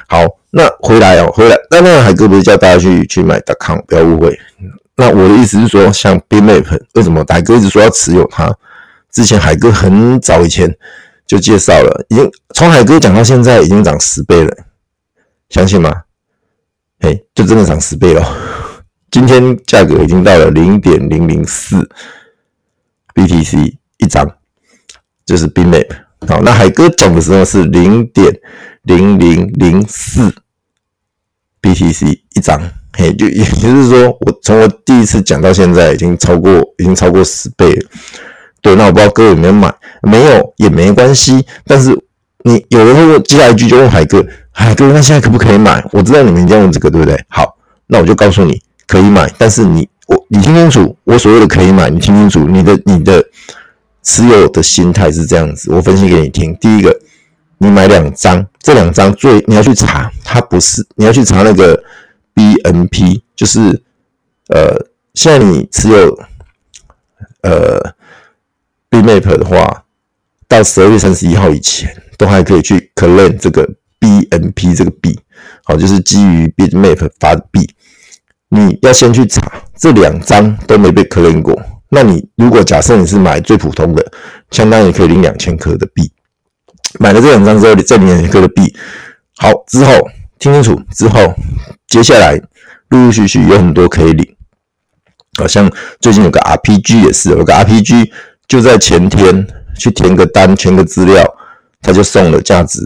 [0.09, 1.55] 好，那回来哦，回来。
[1.71, 4.35] 那那海哥不是叫大家去去买 .com，不要误会。
[4.97, 8.51] 那我的意思是说，像 Bitkmap，为什么海哥一直说要持有它？
[9.15, 10.77] 之前海哥很早以前
[11.25, 14.53] 就介绍了，已经从海哥讲到现在已经涨十倍了，
[15.49, 16.03] 相信吗？
[16.99, 18.23] 嘿，就真的涨十倍了。
[19.13, 21.89] 今天价格已经到了零点零零四
[23.15, 24.29] BTC 一张，
[25.25, 25.87] 就是 BMap。
[26.27, 28.37] 好，那海哥讲的时候是零点
[28.83, 30.35] 零零零四
[31.63, 32.61] BTC 一张。
[32.97, 37.91] 嘿，就也就是说，我从我第一次讲到现在，已经超过，已经超过十倍了。
[38.65, 41.45] 对，那我不知道各位有没有买，没有也没关系。
[41.67, 41.91] 但是
[42.45, 45.85] 你有人会接下来一句就问海哥，海哥，那现在可不可以买？
[45.93, 47.23] 我知道你们一定要问这个，对不对？
[47.29, 49.31] 好，那我就告诉你，可以买。
[49.37, 53.23] 但是你我你听清楚，我所谓的可以买，你听清楚，你的你的
[54.03, 56.57] 持有的心态是这样子，我分析给你听。
[56.57, 56.99] 第一个，
[57.59, 61.81] 你买两张，这两张最你要去查，它不是你要去查那个。
[62.37, 63.81] BNP 就是
[64.49, 64.75] 呃，
[65.15, 66.19] 现在你持有
[67.43, 67.79] 呃
[68.95, 69.85] BMap 的话，
[70.47, 75.19] 到十二月三十一号以前，都还可以去 claim 这个 BNP 这个币，
[75.65, 77.69] 好，就是基于 BMap 发的币。
[78.51, 79.43] 你要先去查，
[79.77, 81.61] 这两张都没被 claim 过。
[81.89, 84.13] 那你如果假设你是买最普通的，
[84.53, 86.13] 相当于可以领两千颗的币。
[87.01, 88.73] 买了这两张之后，再领两千颗的币，
[89.37, 89.93] 好之后。
[90.37, 91.33] 听清楚之后，
[91.89, 92.39] 接下来
[92.91, 94.37] 陆陆续续有很多可以领，
[95.39, 98.11] 好像最近有个 RPG 也是，有个 RPG
[98.47, 99.47] 就在前天
[99.79, 101.25] 去填个单，填个资料，
[101.81, 102.81] 他就送了价值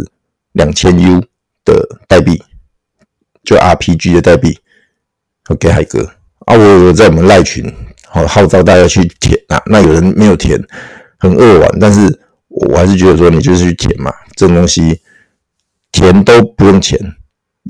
[0.53, 1.21] 两千 U
[1.65, 2.43] 的代币，
[3.45, 4.59] 就 RPG 的代币，
[5.49, 6.03] 我给海哥
[6.47, 7.73] 啊，我我在我们赖群
[8.07, 10.59] 好号召大家去填啊，那有人没有填，
[11.19, 15.01] 很扼腕，但是我还是觉得说你就是去填嘛，这种东西
[15.93, 16.99] 填都不用钱。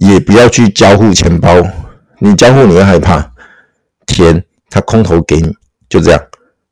[0.01, 1.51] 也不要去交互钱包，
[2.21, 3.33] 你交互你会害怕，
[4.07, 5.53] 填他空投给你，
[5.89, 6.23] 就这样，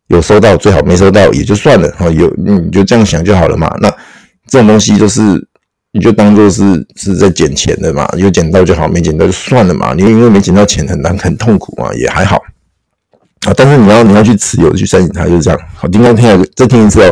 [0.09, 3.69] 有收到最好，没收到也就算了，哈，有你就这样想就好了嘛。
[3.81, 3.89] 那
[4.49, 5.21] 这种东西就是
[5.93, 9.93] 你就当做是是在捡钱的嘛，有捡到就好，没捡到就算了嘛。
[9.95, 12.37] 你因为没捡到钱很难很痛苦嘛，也还好
[13.47, 13.53] 啊。
[13.57, 15.59] 但是你要你要去持有去申请它，就是这样。
[15.75, 17.11] 好，听刚听再听一次哦，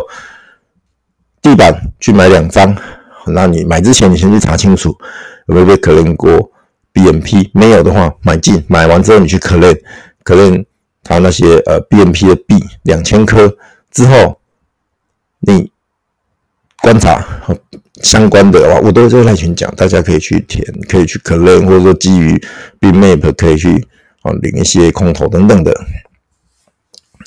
[1.42, 2.76] 地板去买两张，
[3.26, 4.94] 那你买之前你先去查清楚。
[5.46, 6.50] 有没有被 claim 过
[6.94, 10.64] BMP，没有的话，买进，买完之后你去 claim，claim
[11.04, 13.54] 他那些呃 BNP 的币两千颗
[13.92, 14.40] 之后，
[15.40, 15.70] 你
[16.80, 17.24] 观察
[18.02, 22.42] 相关的话，我都在赖群讲，大家可以去填，可以去 claim，或者说基于
[22.80, 23.86] BMap 可以去
[24.22, 25.72] 啊领一些空投等等的。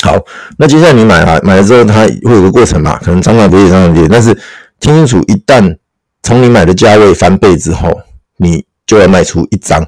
[0.02, 0.20] 好，
[0.58, 4.34] 那接下来你买了，买了之后它会有个过程嘛，可能涨涨跌跌，涨涨跌，但是
[4.80, 5.78] 听清楚，一旦
[6.22, 8.02] 从你买的价位翻倍之后，
[8.38, 9.84] 你就要卖出一张，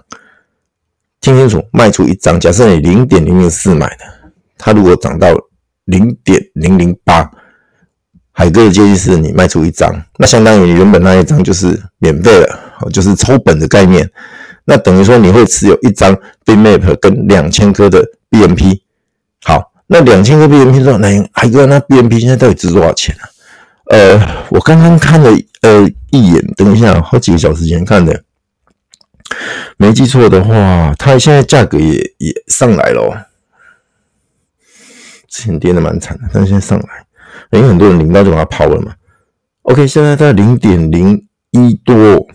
[1.22, 2.40] 听清楚，卖出一张。
[2.40, 4.06] 假设你零点零零四买的，
[4.58, 5.28] 它如果涨到
[5.86, 7.30] 零点零零八，
[8.32, 12.60] 海哥的建议是你卖出一张，那相当于你原本那一张就是免费了，
[12.94, 14.10] 就是抽本的概念。
[14.66, 18.80] 那等于说你会持有一张 BMap 跟两千颗的 BMP。
[19.44, 23.24] 好，那两千颗 BMP 说，那海哥那 BMP 现在到底值多少钱啊？
[23.92, 28.24] 呃，我刚刚看了呃一眼，等一下，好几个小时前看的。
[29.78, 33.10] 没记错的话，它现在价格也也上来了哦。
[35.28, 37.06] 之前跌的蛮惨的，但是现在上来，
[37.52, 38.96] 因为很多人领到就把它抛了嘛。
[39.64, 42.28] OK，现在在零点零一多，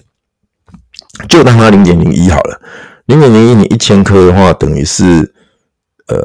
[1.28, 2.60] 就当它零点零一好了。
[3.06, 5.34] 零点零一，你一千颗的话，等于是
[6.06, 6.16] 呃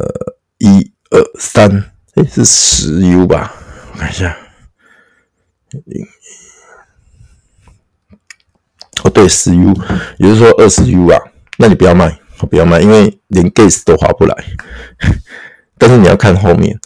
[0.59, 3.53] 一二三，哎，是十 U 吧？
[3.91, 4.37] 我看一下，
[5.85, 6.07] 零。
[9.03, 9.73] 哦，对，十 U，
[10.17, 11.17] 也就是说二十 U 啊，
[11.57, 14.35] 那你不要卖，不要卖，因为连 gas 都划不来。
[15.77, 16.77] 但是你要看后面，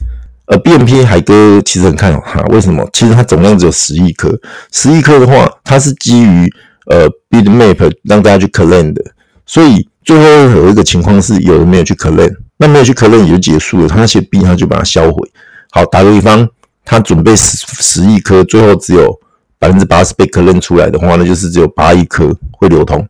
[0.46, 2.88] 呃，BNP 海哥其实很看好它，为什么？
[2.94, 4.40] 其实它总量只有十亿颗，
[4.72, 6.48] 十亿颗的话，它是基于
[6.86, 9.04] 呃 Bitmap 让大家去 claim 的，
[9.48, 10.24] 所以最后
[10.56, 15.32] 有一个情况是有人没有去 claim，那没有去 claim 也就结束了，他那些币他就把它销毁。
[15.72, 16.48] 好，打个比方，
[16.86, 19.20] 他准备十十亿颗，最后只有。
[19.64, 23.08] 百分之八十被可认出来的话，那就是只有八亿颗会流通。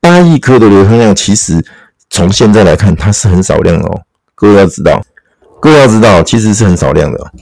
[0.00, 1.64] 八亿颗的流通量，其实
[2.10, 4.02] 从现在来看，它是很少量的哦。
[4.34, 5.02] 各位要知道，
[5.62, 7.32] 各位要知道，其实是很少量的。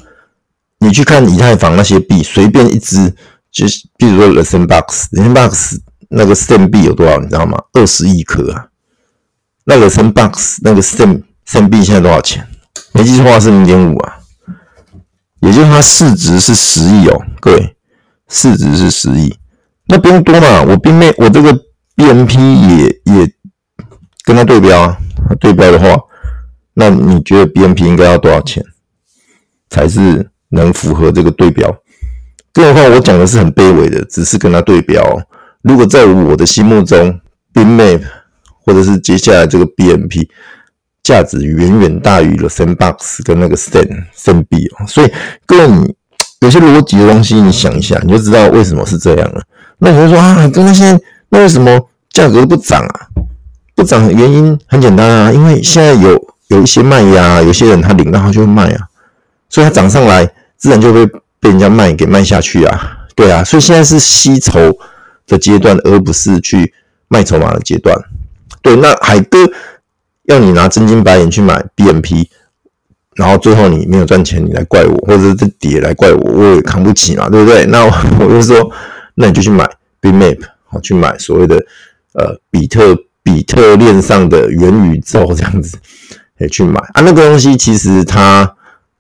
[0.79, 3.13] 你去看以太坊那些币，随便一只，
[3.51, 5.79] 就是比如说 The Sandbox，The Sandbox
[6.11, 7.19] 那个 Sand 币有多少？
[7.19, 7.59] 你知道吗？
[7.73, 8.67] 二十亿颗啊。
[9.65, 12.47] 那个 Sandbox 那个 Sand Sand 币现在多少钱？
[12.93, 14.19] 没记错的话是零点五啊，
[15.41, 17.75] 也就是它市值是十亿哦，各位。
[18.35, 19.37] 市值是十亿，
[19.89, 20.63] 那不用多嘛。
[20.63, 21.53] 我并没，我这个
[21.95, 23.31] BNP 也也
[24.25, 24.99] 跟他对标啊。
[25.39, 26.01] 对标的话，
[26.73, 28.65] 那你觉得 BNP 应该要多少钱
[29.69, 31.71] 才是能符合这个对标？
[32.55, 35.05] 更何况我讲的是很卑微的，只是跟他对标。
[35.61, 37.21] 如果在我的心目中
[37.53, 38.03] ，Bitmap
[38.65, 40.27] 或者是接下来这个 BMP
[41.03, 44.87] 价值远远大于了 Sandbox 跟那个 Sand Sand 币哦。
[44.87, 45.13] 所以
[45.45, 45.95] 各位你。
[46.43, 49.41] 有些逻辑的东西，你想一下，你就知道为什么是这样了。
[49.79, 53.07] 那你会说啊，跟那些那为什么价格不涨啊？
[53.77, 58.89] 不涨的原因很简单啊，因为现在有有一些卖压，有些人他领到他就会卖啊，
[59.49, 61.07] 所以他涨上来，自然就会
[61.39, 62.99] 被人家卖给卖下去啊。
[63.15, 64.59] 对啊，所以现在是吸筹
[65.29, 66.75] 的阶段，而不是去
[67.07, 67.97] 卖筹码的阶段。
[68.63, 69.39] 对，那海哥
[70.25, 72.27] 要你拿真金白银去买 BNP。
[73.15, 77.67] 然后最后你没有赚钱，你来怪我，或者是这跌来怪我，我也扛不起嘛，对不对？
[77.67, 78.71] 那我，就说，
[79.15, 79.69] 那你就去买
[80.01, 81.57] BMap，好，去买所谓的
[82.15, 85.77] 呃比特比特链上的元宇宙这样子，
[86.39, 87.03] 可以去买啊。
[87.03, 88.51] 那个东西其实它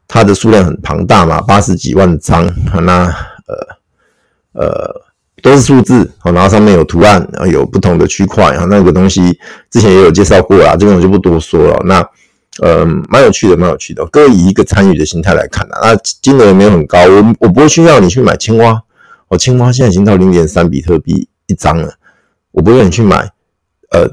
[0.06, 2.46] 它的数量很庞大嘛，八十几万张，
[2.84, 3.04] 那
[3.46, 5.02] 呃呃
[5.42, 9.36] 都是数字，好然后上面有图案，然后有不同的区块，啊，那个东西
[9.70, 11.82] 之前也有介绍过啦，这边我就不多说了。
[11.86, 12.06] 那
[12.60, 14.04] 嗯，蛮有趣的，蛮有趣的。
[14.08, 18.82] 各位以一个参与的心态来看啊，那金额也没有很高，我我不会去要你去买青蛙。
[19.28, 21.94] 哦，青蛙现在已经到零点三比特币一张了，
[22.50, 23.16] 我不会让你去买，
[23.92, 24.06] 呃，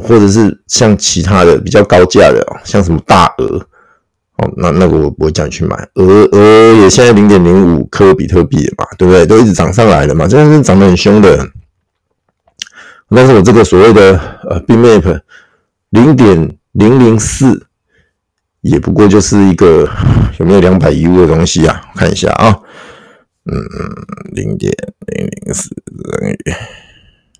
[0.00, 3.58] 或者是像其他的比较高价的，像什么大鹅，
[4.38, 5.76] 哦，那那个我不会叫你去买。
[5.96, 9.26] 鹅鹅也现在零点零五颗比特币嘛，对不对？
[9.26, 11.46] 都一直涨上来了嘛，真的是涨得很凶的。
[13.10, 14.18] 但是我这个所谓的
[14.48, 15.20] 呃，BMap
[15.90, 16.55] 零点。
[16.78, 17.66] 零零四
[18.60, 19.88] 也不过就是一个
[20.38, 21.80] 有没有两百 U 的东西啊？
[21.94, 22.54] 我看一下啊，
[23.44, 23.54] 嗯，
[24.32, 24.70] 零点
[25.06, 26.38] 零零四等于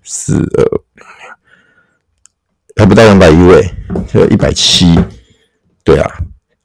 [0.03, 0.81] 四二，
[2.77, 3.75] 还不到两百 U 诶，
[4.07, 4.97] 就一百七，
[5.83, 6.09] 对啊，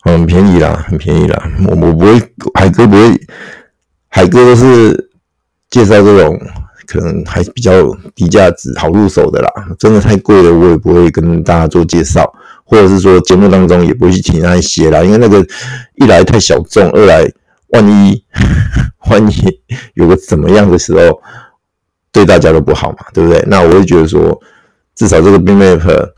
[0.00, 1.50] 很便宜啦，很便宜啦。
[1.66, 2.18] 我我不会，
[2.54, 3.20] 海哥不会，
[4.08, 5.10] 海哥都是
[5.68, 6.40] 介绍这种
[6.86, 7.70] 可能还比较
[8.14, 9.50] 低价值、好入手的啦。
[9.78, 12.32] 真的太贵了，我也不会跟大家做介绍。
[12.72, 15.46] 或者是说节目当中也不会去提那一些啦，因为那个
[15.96, 17.30] 一来太小众，二来
[17.68, 18.24] 万一
[19.10, 19.60] 万一
[19.92, 21.20] 有个怎么样的时候，
[22.10, 23.44] 对大家都不好嘛，对不对？
[23.46, 24.40] 那我会觉得说，
[24.94, 26.12] 至少这个 Bitmap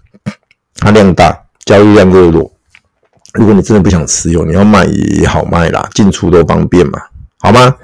[0.76, 2.48] 它量大，交易量够多。
[3.32, 7.00] 如果你真的不想持有，你要卖也好卖啦，进出都方便嘛，
[7.38, 7.74] 好吗？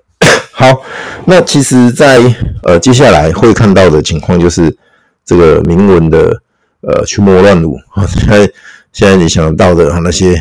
[0.50, 0.80] 好，
[1.26, 4.74] 那其实在，在呃接下来会看到的情况就是
[5.26, 6.40] 这个铭文的。
[6.86, 8.06] 呃，群魔乱舞啊！
[8.12, 8.52] 现在
[8.92, 10.34] 现在你想到的那些，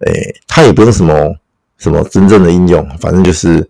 [0.00, 1.36] 诶、欸，它也不是什么
[1.76, 3.68] 什么真正的应用，反正就是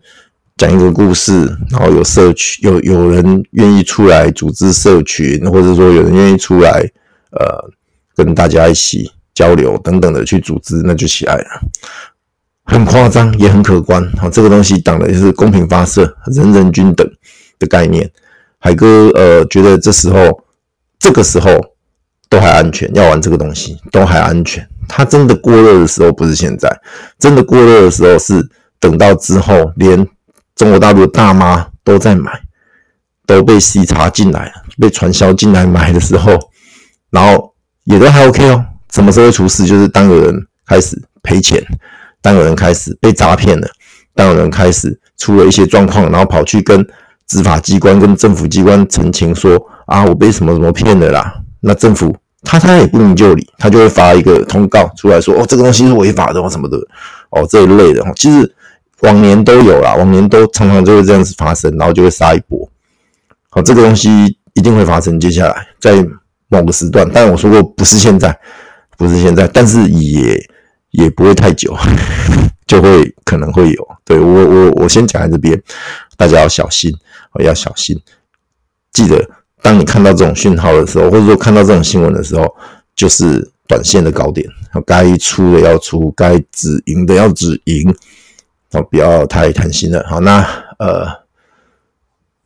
[0.57, 6.71] 讲一个故事，然后有社群，有有人愿意出来组织社群，或者说有人愿意出来，
[7.33, 7.71] 呃，
[8.15, 11.45] 跟大家一起交流等等的去组织，那就起来了。
[12.65, 14.09] 很夸张，也很可观。
[14.17, 17.07] 好，这个东西讲的就是公平发射、人人均等
[17.59, 18.11] 的概念。
[18.59, 20.44] 海哥，呃，觉得这时候。
[20.99, 21.51] 这个时候
[22.29, 24.67] 都还安全，要玩这个东西都还安全。
[24.89, 26.69] 它真的过热的时候不是现在，
[27.19, 28.47] 真的过热的时候是
[28.81, 30.07] 等到之后，连
[30.57, 32.33] 中国大陆的大妈都在买，
[33.27, 36.33] 都被吸查进来了，被传销进来买的时候，
[37.11, 38.65] 然后也都还 OK 哦。
[38.93, 39.67] 什么时候会出事？
[39.67, 41.63] 就是当有人开始赔钱，
[42.23, 43.69] 当有人开始被诈骗了，
[44.15, 46.87] 当有人开始出了一些状况，然后跑去跟。
[47.35, 51.35] 司法机关跟政府机关澄清说啊，我被什么什么骗了啦。
[51.61, 56.77] 那政府他他也不明就里，他就会发一个通告出来说，哦，这个东西是违法的或什么的，
[57.31, 58.05] 哦，这一类的。
[58.15, 58.55] 其实
[59.01, 62.71] 往年都有啦，往年都常常就会这样子发生，然后就会杀一波。
[63.51, 65.19] 好，这个东西一定会发生。
[65.19, 66.07] 接下来在
[66.47, 68.39] 某个时段，但我说过不是现在，
[68.97, 70.39] 不是现在，但是也
[70.93, 71.77] 也不会太久，
[72.65, 73.89] 就会可能会有。
[74.05, 75.61] 对，我我我先讲在这边，
[76.17, 76.93] 大家要小心，
[77.43, 78.01] 要小心。
[78.93, 79.29] 记得，
[79.61, 82.55] 当你看到这种讯号的时候，或者说看到这种新闻的时候，
[82.95, 84.49] 就是短线的高点，
[84.87, 87.93] 该出的要出，该止盈的要止盈，
[88.71, 90.05] 哦，不要太贪心了。
[90.09, 90.47] 好，那
[90.79, 91.07] 呃，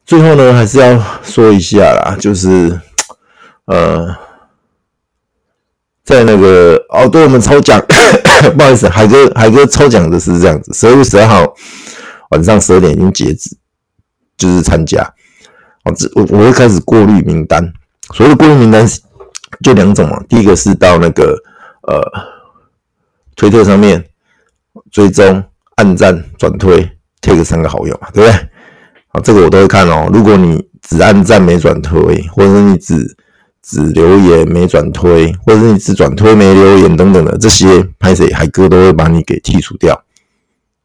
[0.07, 2.80] 最后呢，还是要说一下啦，就是
[3.66, 4.16] 呃，
[6.05, 7.78] 在那个哦，对我们抽奖，
[8.57, 11.55] 不好意思，海哥，海哥抽奖的是这样子，十二月十二号
[12.30, 13.55] 晚上十二点已经截止，
[14.39, 15.07] 就是参加。
[16.14, 17.72] 我我会开始过滤名单，
[18.14, 18.86] 所谓的过滤名单
[19.62, 20.22] 就两种嘛。
[20.28, 21.34] 第一个是到那个
[21.82, 22.01] 呃
[23.36, 24.05] 推特上面
[24.91, 25.43] 追踪、
[25.76, 26.86] 按赞、转推
[27.22, 28.49] ，tag 三个好友嘛，对不对？
[29.09, 30.11] 好，这个我都会看哦。
[30.12, 33.16] 如果你只按赞没转推，或者是你只
[33.62, 39.99] 只留言没转推，或者是你只转推没留言等等的这些，拍谁海哥都会把你给剔除掉。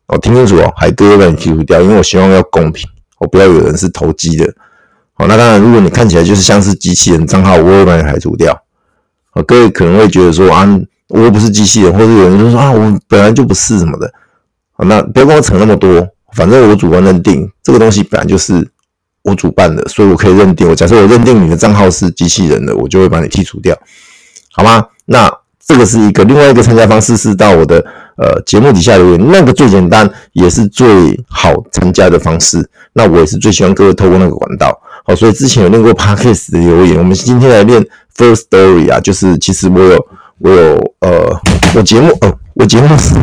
[0.07, 2.89] 哦，听清楚哦，海哥会把你剔除掉，因为我希望要公平，
[3.27, 4.53] 不要有人是投机的。
[5.13, 8.57] 好，那当然，如果你看起来就是像是机器人账号，我会把你排除掉。
[9.31, 10.67] 好，各位可能会觉得说啊，
[11.09, 14.11] 我不是机器人，或者有人就说啊，我本来就不是什么的。
[14.71, 18.67] 好，那不要跟我扯那么多，反正我主观认定这个东西本来就是
[19.21, 20.67] 我主办的，所以我可以认定。
[20.67, 23.77] 我假设我认定你的账号是机器人的，我就会把你剔除掉，
[24.51, 24.87] 好吗？
[25.05, 25.31] 那
[25.65, 27.85] 这个是一个另外一个参加方式，是到我的
[28.17, 32.69] 呃节目底下留言，那个最简单也是最好参加的方式。
[32.93, 34.79] 那我也是最希望各位透过那个管道。
[35.05, 37.85] 好，所以之前有练过 Podcast 的留言，我们今天来练
[38.15, 40.07] First Story 啊，就是其实我有
[40.37, 41.41] 我有呃，
[41.75, 43.15] 我节目哦，我节目是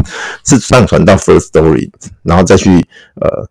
[0.44, 1.88] 是上传到 First Story，
[2.22, 2.84] 然后再去
[3.14, 3.48] 呃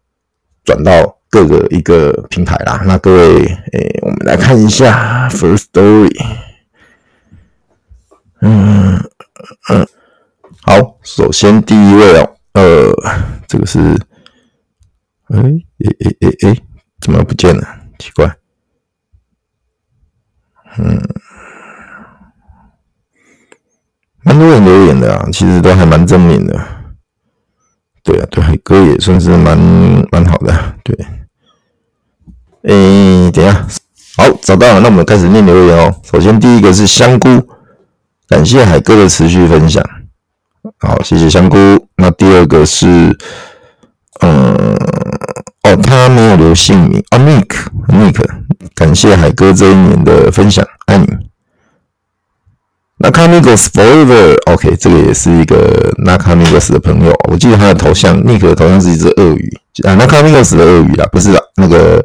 [0.64, 2.84] 转到各个一个平台啦。
[2.86, 6.16] 那各位诶、我们来看一下 First Story，
[8.42, 9.02] 嗯
[9.70, 9.88] 嗯，
[10.62, 12.94] 好，首先第一位哦，呃，
[13.48, 13.80] 这个是，
[15.30, 16.64] 哎诶诶诶诶，
[17.02, 17.64] 怎么不见了？
[17.98, 18.36] 奇怪，
[20.78, 21.02] 嗯，
[24.24, 26.60] 蛮多人留言的啊，其实都还蛮正面的。
[28.04, 29.58] 对啊，对，海哥也算是蛮
[30.12, 30.76] 蛮好的。
[30.84, 30.96] 对，
[32.64, 33.66] 哎、等一下，
[34.18, 36.02] 好，找到了，那我们开始念留言哦。
[36.04, 37.28] 首先第一个是香菇，
[38.28, 39.84] 感谢海哥的持续分享，
[40.80, 41.58] 好，谢谢香菇。
[41.96, 43.18] 那第二个是，
[44.22, 44.78] 嗯。
[45.64, 48.26] 哦，他没有留姓名啊，Nick，Nick，
[48.74, 51.06] 感谢海哥这一年的分享，爱你。
[53.00, 62.04] Nakamigos Forever，OK，这个也是一个 Nakamigos 的朋友，我记得他的头像，Nick 的头像是一只鳄鱼啊，Nakamigos 的鳄鱼啦，不是啦，那个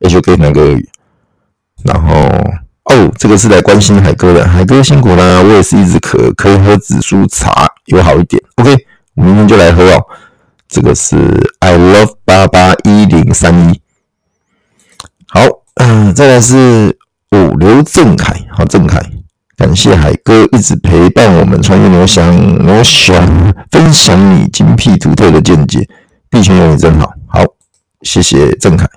[0.00, 0.88] HK 那个鳄鱼。
[1.84, 2.14] 然后，
[2.84, 8.74] 哦，这个是来关心海哥的，海哥辛苦啦，我也是一直咳，可以喝紫苏茶有好一点，OK，
[9.14, 10.04] 我明天就来喝哦。
[10.68, 11.16] 这个是
[11.60, 13.80] I love 八八一零三一，
[15.28, 15.40] 好，
[15.74, 16.96] 嗯、再来是
[17.32, 18.98] 五刘正凯，好，正凯，
[19.58, 25.86] 感谢海哥一直陪伴我们穿越牛翔，牛翔分享你精辟独特的见解，
[26.30, 27.44] 币圈有你真好，好，
[28.00, 28.88] 谢谢正凯，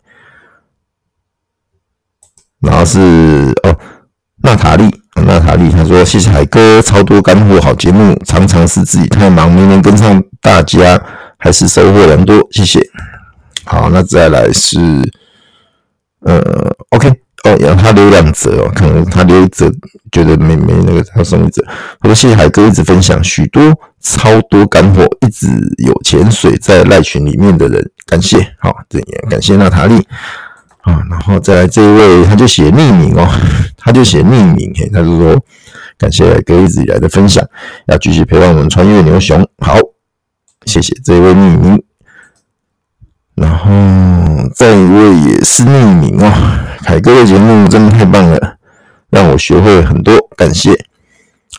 [2.61, 3.77] 然后是哦，
[4.37, 4.85] 娜塔莉，
[5.23, 11.01] 娜塔莉，他说谢谢海哥，超多干货好节目，常常是自己太忙，没能跟上大家。
[11.37, 12.81] 还是收获良多，谢谢。
[13.65, 14.79] 好，那再来是，
[16.21, 16.41] 呃
[16.89, 17.07] ，OK，
[17.43, 19.69] 哦，然后他留两则哦，可能他留一则
[20.11, 21.63] 觉得没没那个，他送一则。
[21.99, 23.61] 他说谢谢海哥一直分享许多
[23.99, 25.47] 超多干货，一直
[25.85, 28.39] 有潜水在赖群里面的人，感谢。
[28.59, 29.95] 好，这也感谢娜塔莉。
[30.85, 33.27] 啊，然后再来这一位，他就写匿名哦，
[33.77, 35.45] 他就写匿名，嘿，他就说
[35.97, 37.45] 感谢海哥一直以来的分享，
[37.87, 39.45] 要继续陪伴我们穿越牛熊。
[39.59, 39.75] 好。
[40.65, 41.83] 谢谢这一位匿名，
[43.35, 43.69] 然后
[44.55, 46.31] 这一位也是匿名哦。
[46.79, 48.55] 凯哥的节目真的太棒了，
[49.11, 50.71] 让我学会很多，感谢。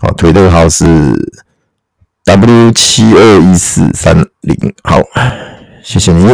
[0.01, 0.85] 好，推特号是
[2.25, 5.01] W 七二一四三零，好，
[5.85, 6.27] 谢谢你。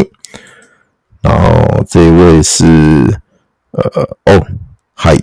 [1.22, 2.64] 然后这一位是
[3.70, 4.46] 呃哦，
[4.92, 5.16] 海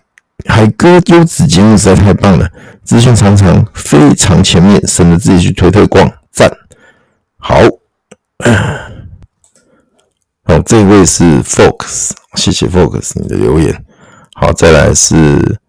[0.48, 2.50] 海哥优质节目实在太棒了，
[2.84, 6.50] 资讯常常非常前面，省得自己去推特逛，赞。
[7.38, 7.56] 好，
[10.44, 13.86] 好， 这位是 Fox，谢谢 Focus 你的留言。
[14.36, 15.60] 好，再来是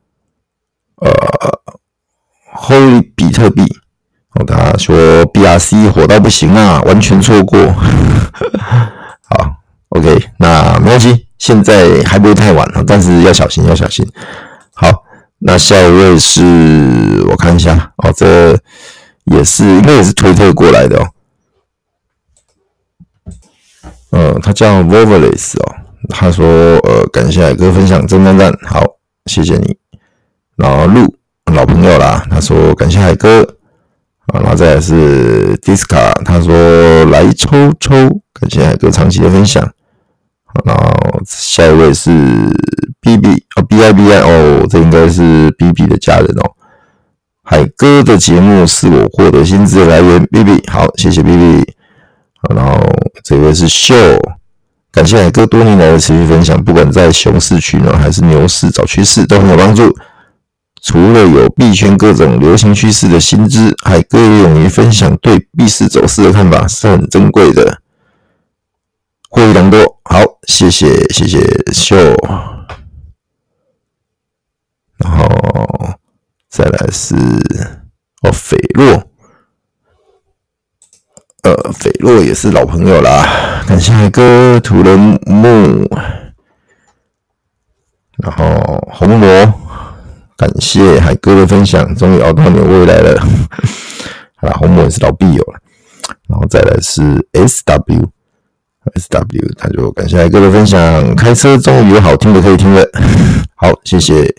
[0.96, 1.10] 呃
[2.56, 3.62] ，Holy 比特币，
[4.34, 4.96] 哦，他说
[5.32, 7.58] BRC 火到不行啊，完全错过。
[9.28, 9.56] 好
[9.90, 14.04] ，OK，那没关系，现在还不会太晚啊，但是要小心，要小心。
[14.74, 15.04] 好，
[15.38, 18.58] 那下一位是我看一下哦，这
[19.24, 21.06] 也是应该也是推特过来的哦。
[24.10, 25.76] 呃，他叫 Vovelis 哦。
[26.08, 26.44] 他说
[26.82, 28.82] ：“呃，感谢海哥分享，赞赞赞，好，
[29.26, 29.76] 谢谢你。
[30.56, 31.14] 然后陆
[31.54, 33.42] 老朋友啦，他说感谢海哥，
[34.26, 37.92] 啊，然后再来是 Disca，他说来抽抽，
[38.32, 39.62] 感谢海哥长期的分享。
[40.64, 42.10] 然后下一位是
[43.00, 46.52] BB 啊，B I B I 哦，这应该是 BB 的家人哦。
[47.42, 51.74] 海哥的节目是我获得薪资的来源，BB 好，谢谢 BB。
[52.54, 52.80] 然后
[53.24, 53.94] 这位是秀。”
[54.92, 59.96] 感谢海哥多年来的持续分享，不管在熊市取暖还是牛市找趋势都很有帮助。
[60.82, 67.80] 除了有币圈各种流行趋势的新知，海哥也勇于分享对币市走势的看法，是很珍贵的。
[69.28, 69.89] 获益良多，
[70.60, 71.40] 谢谢谢谢
[71.72, 71.96] 秀。
[74.98, 75.24] 然后
[76.50, 77.14] 再来是
[78.20, 79.02] 哦，斐洛。
[81.44, 85.88] 呃，斐洛也是老朋友啦，感谢海哥土人木，
[88.18, 89.28] 然后红罗，
[90.36, 93.18] 感谢海哥的分享，终于熬到牛未来了。
[94.36, 95.58] 好啦，红魔也是老币友了，
[96.28, 98.10] 然后再来是 S W
[98.94, 102.84] S W，他就感谢海哥的分享，开车终于有好听的可以听了，
[103.56, 104.34] 好，谢谢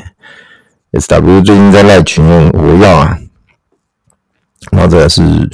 [0.91, 3.17] S W，最近在赖群用我要啊，
[4.71, 5.49] 然后再来是。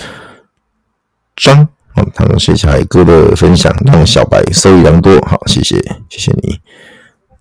[1.40, 1.62] 张，
[1.94, 5.22] 哦，他说谢谢海哥的分享，让小白收益良多。
[5.22, 5.78] 好，谢谢，
[6.10, 6.60] 谢谢你。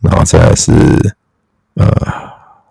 [0.03, 0.70] 然后再来是，
[1.76, 1.90] 呃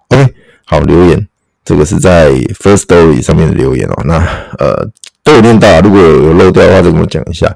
[0.10, 0.32] ，OK，
[0.68, 1.28] 好，留言，
[1.64, 2.30] 这个是在
[2.62, 4.04] First Story 上面的留言哦。
[4.06, 4.18] 那
[4.60, 4.88] 呃，
[5.24, 7.52] 都有念到，如果有漏掉的话，再跟我讲一下。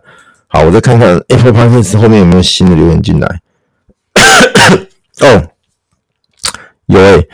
[0.49, 3.41] 好，我再看看 Apple Podcast 后面有没有新的留言进来。
[5.21, 5.49] 哦，
[6.87, 7.27] 有诶，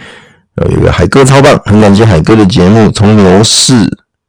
[0.55, 3.73] 有一个海哥超棒，很感谢海哥的节目，从牛市。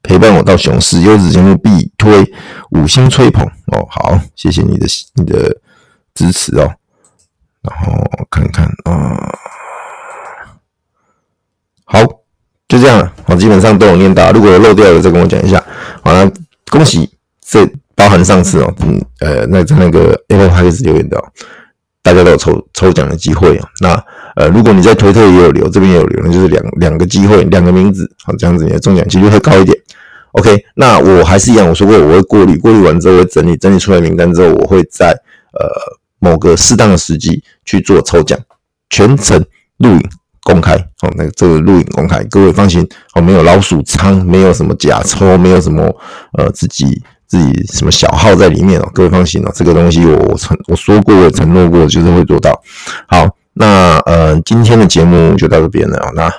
[0.03, 2.25] 陪伴我到熊市，优质节目必推，
[2.71, 3.85] 五星吹捧哦！
[3.91, 5.57] 好，谢谢你的你的
[6.15, 6.73] 支持哦。
[7.61, 9.35] 然后看看啊、
[11.87, 11.99] 好，
[12.69, 13.13] 就这样了。
[13.25, 15.61] 我基本上都有念到，如果有漏掉的，再跟我讲一下。
[16.05, 16.31] 好了，
[16.71, 17.11] 恭喜，
[17.45, 21.25] 这包含上次哦，嗯呃，那在那个 Apple Podcast 留言的、哦，
[22.03, 23.69] 大家都有抽抽奖的机会哦。
[23.81, 24.05] 那
[24.37, 29.77] 呃，如果你在推特也有留，这边也有留，那就是两两个机会，两个名字，好，这样子你的中奖几率会高一点。
[30.33, 35.19] OK，那我还是一样，我说过我会过滤，过滤完之后会整理，整理出来名单之后，我会在
[35.55, 35.67] 呃
[36.19, 38.39] 某个适当的时机去做抽奖，
[38.91, 39.43] 全程
[39.79, 40.11] 录影
[40.43, 45.83] 公开，好，那这个录影公开，各位放心，哦，没有老鼠仓，没有什么假抽，没有什么
[46.35, 52.61] 呃自己自己什么小号在里面哦，各位放心哦，这个东西我我承我说过，我承诺过，就是会做到。
[53.07, 56.33] 好，那呃今天的节目就到这边了，那。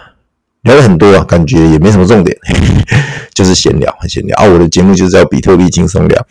[0.64, 2.36] 聊了很多啊，感觉也没什么重点，
[3.34, 4.44] 就是闲聊，很闲聊啊。
[4.44, 6.28] 我的节目就是叫比特币轻松聊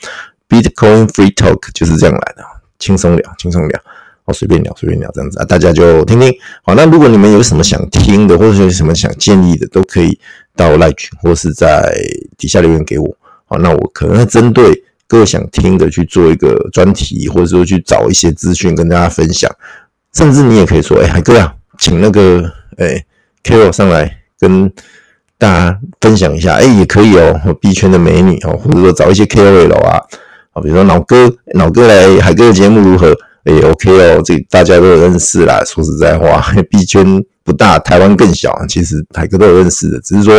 [0.46, 2.44] ，Bitcoin Free Talk 就是这样来的，
[2.78, 3.80] 轻松聊，轻松聊，
[4.26, 6.30] 哦，随便聊，随便聊这样子啊，大家就听听。
[6.62, 10.18] 好，那如果你们有什么想听的，或者有什么想建议的，都可以
[10.54, 11.94] 到赖群或是在
[12.36, 13.16] 底下留言给我。
[13.46, 19.50] 好，那我可能会针对各位想听的去做一个专题，或者说去找一些资讯跟大家分享。
[20.12, 23.04] 甚至你也可以说，哎，海哥啊，请那个，哎
[23.42, 24.18] ，Carol 上来。
[24.38, 24.70] 跟
[25.38, 29.98] 大家分享一下，哎、也可以哦，币圈的美女哦，或者说找一些 KOL 啊，
[30.52, 33.16] 啊，比如说老哥，老哥来海哥的节目如何？
[33.44, 35.64] 哎、，OK 哦，这大家都有认识啦。
[35.64, 37.02] 说实在话， 币圈
[37.42, 40.34] 不大，台湾更小，其实海哥都有认识的，只是说，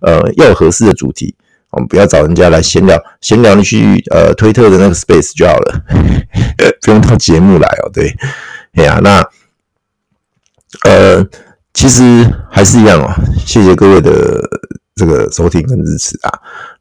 [0.00, 1.34] 呃，要有合适的主题，
[1.74, 5.82] 我们不要找人家来闲聊，闲聊你去呃推特的那个 Space 就好了，
[6.82, 7.90] 不用到节目来哦。
[7.92, 8.14] 对，
[8.74, 9.20] 哎呀、那
[10.88, 11.26] 呃。
[11.76, 13.10] 其实还是一样哦，
[13.44, 14.40] 谢谢各位的
[14.94, 16.30] 这个收听跟支持啊。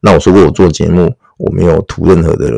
[0.02, 2.52] 那我说过，我做节目我没有图任何的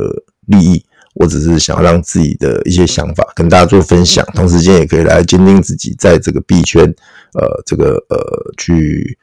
[0.47, 6.83] 利益，我只是想要让自己的一些想法跟大家做分享，同时间也可以来坚定自己在这个币圈
[7.35, 8.17] 呃这个呃
[8.57, 9.17] 去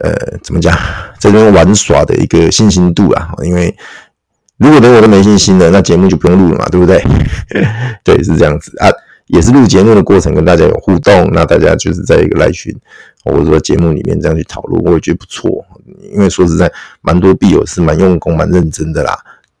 [0.00, 0.76] 呃怎么讲
[1.18, 3.32] 这边玩耍的一个信心度啊。
[3.42, 3.74] 因为
[4.58, 7.02] 如果连我都没信心了，那节目就不用录了嘛，对不对？
[8.04, 8.88] 对，是这样子啊。
[9.26, 12.70] 也是录节目的过程，跟大家有互动，那大家就是在一个赖群，
[13.24, 15.64] 或者说节目里面这样去讨论，我也觉得不错。
[16.12, 16.70] 因为说实在，
[17.00, 19.18] 蛮多币友是蛮用功、蛮认真的啦。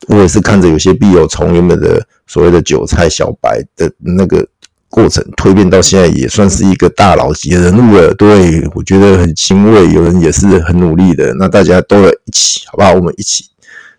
[0.08, 4.46] 我也是看着有些币友从原本的所谓的韭菜小白的那个
[4.94, 8.14] 过程蜕变到现在，也算是一个大佬级的人物了。
[8.14, 11.34] 对，我觉得很欣慰，有人也是很努力的。
[11.34, 12.92] 那大家都要一起，好不好？
[12.92, 13.46] 我们一起，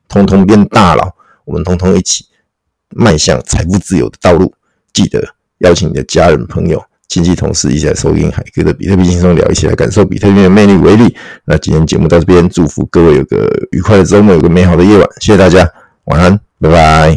[0.08, 1.12] 通通变大佬，
[1.44, 2.24] 我们通通一起
[2.96, 4.54] 迈向财富自由的道路。
[4.94, 5.22] 记得
[5.58, 11.14] 邀请你的家人、朋友、亲戚、同事一起来收听海哥的比特币轻松聊，一起来感受比特币的魅力为例。
[11.44, 15.06] 那今天节目到这边，祝福各位有个愉快的周末，有个美好的夜晚。
[15.20, 15.70] 谢谢大家，
[16.06, 17.14] 晚安，拜拜。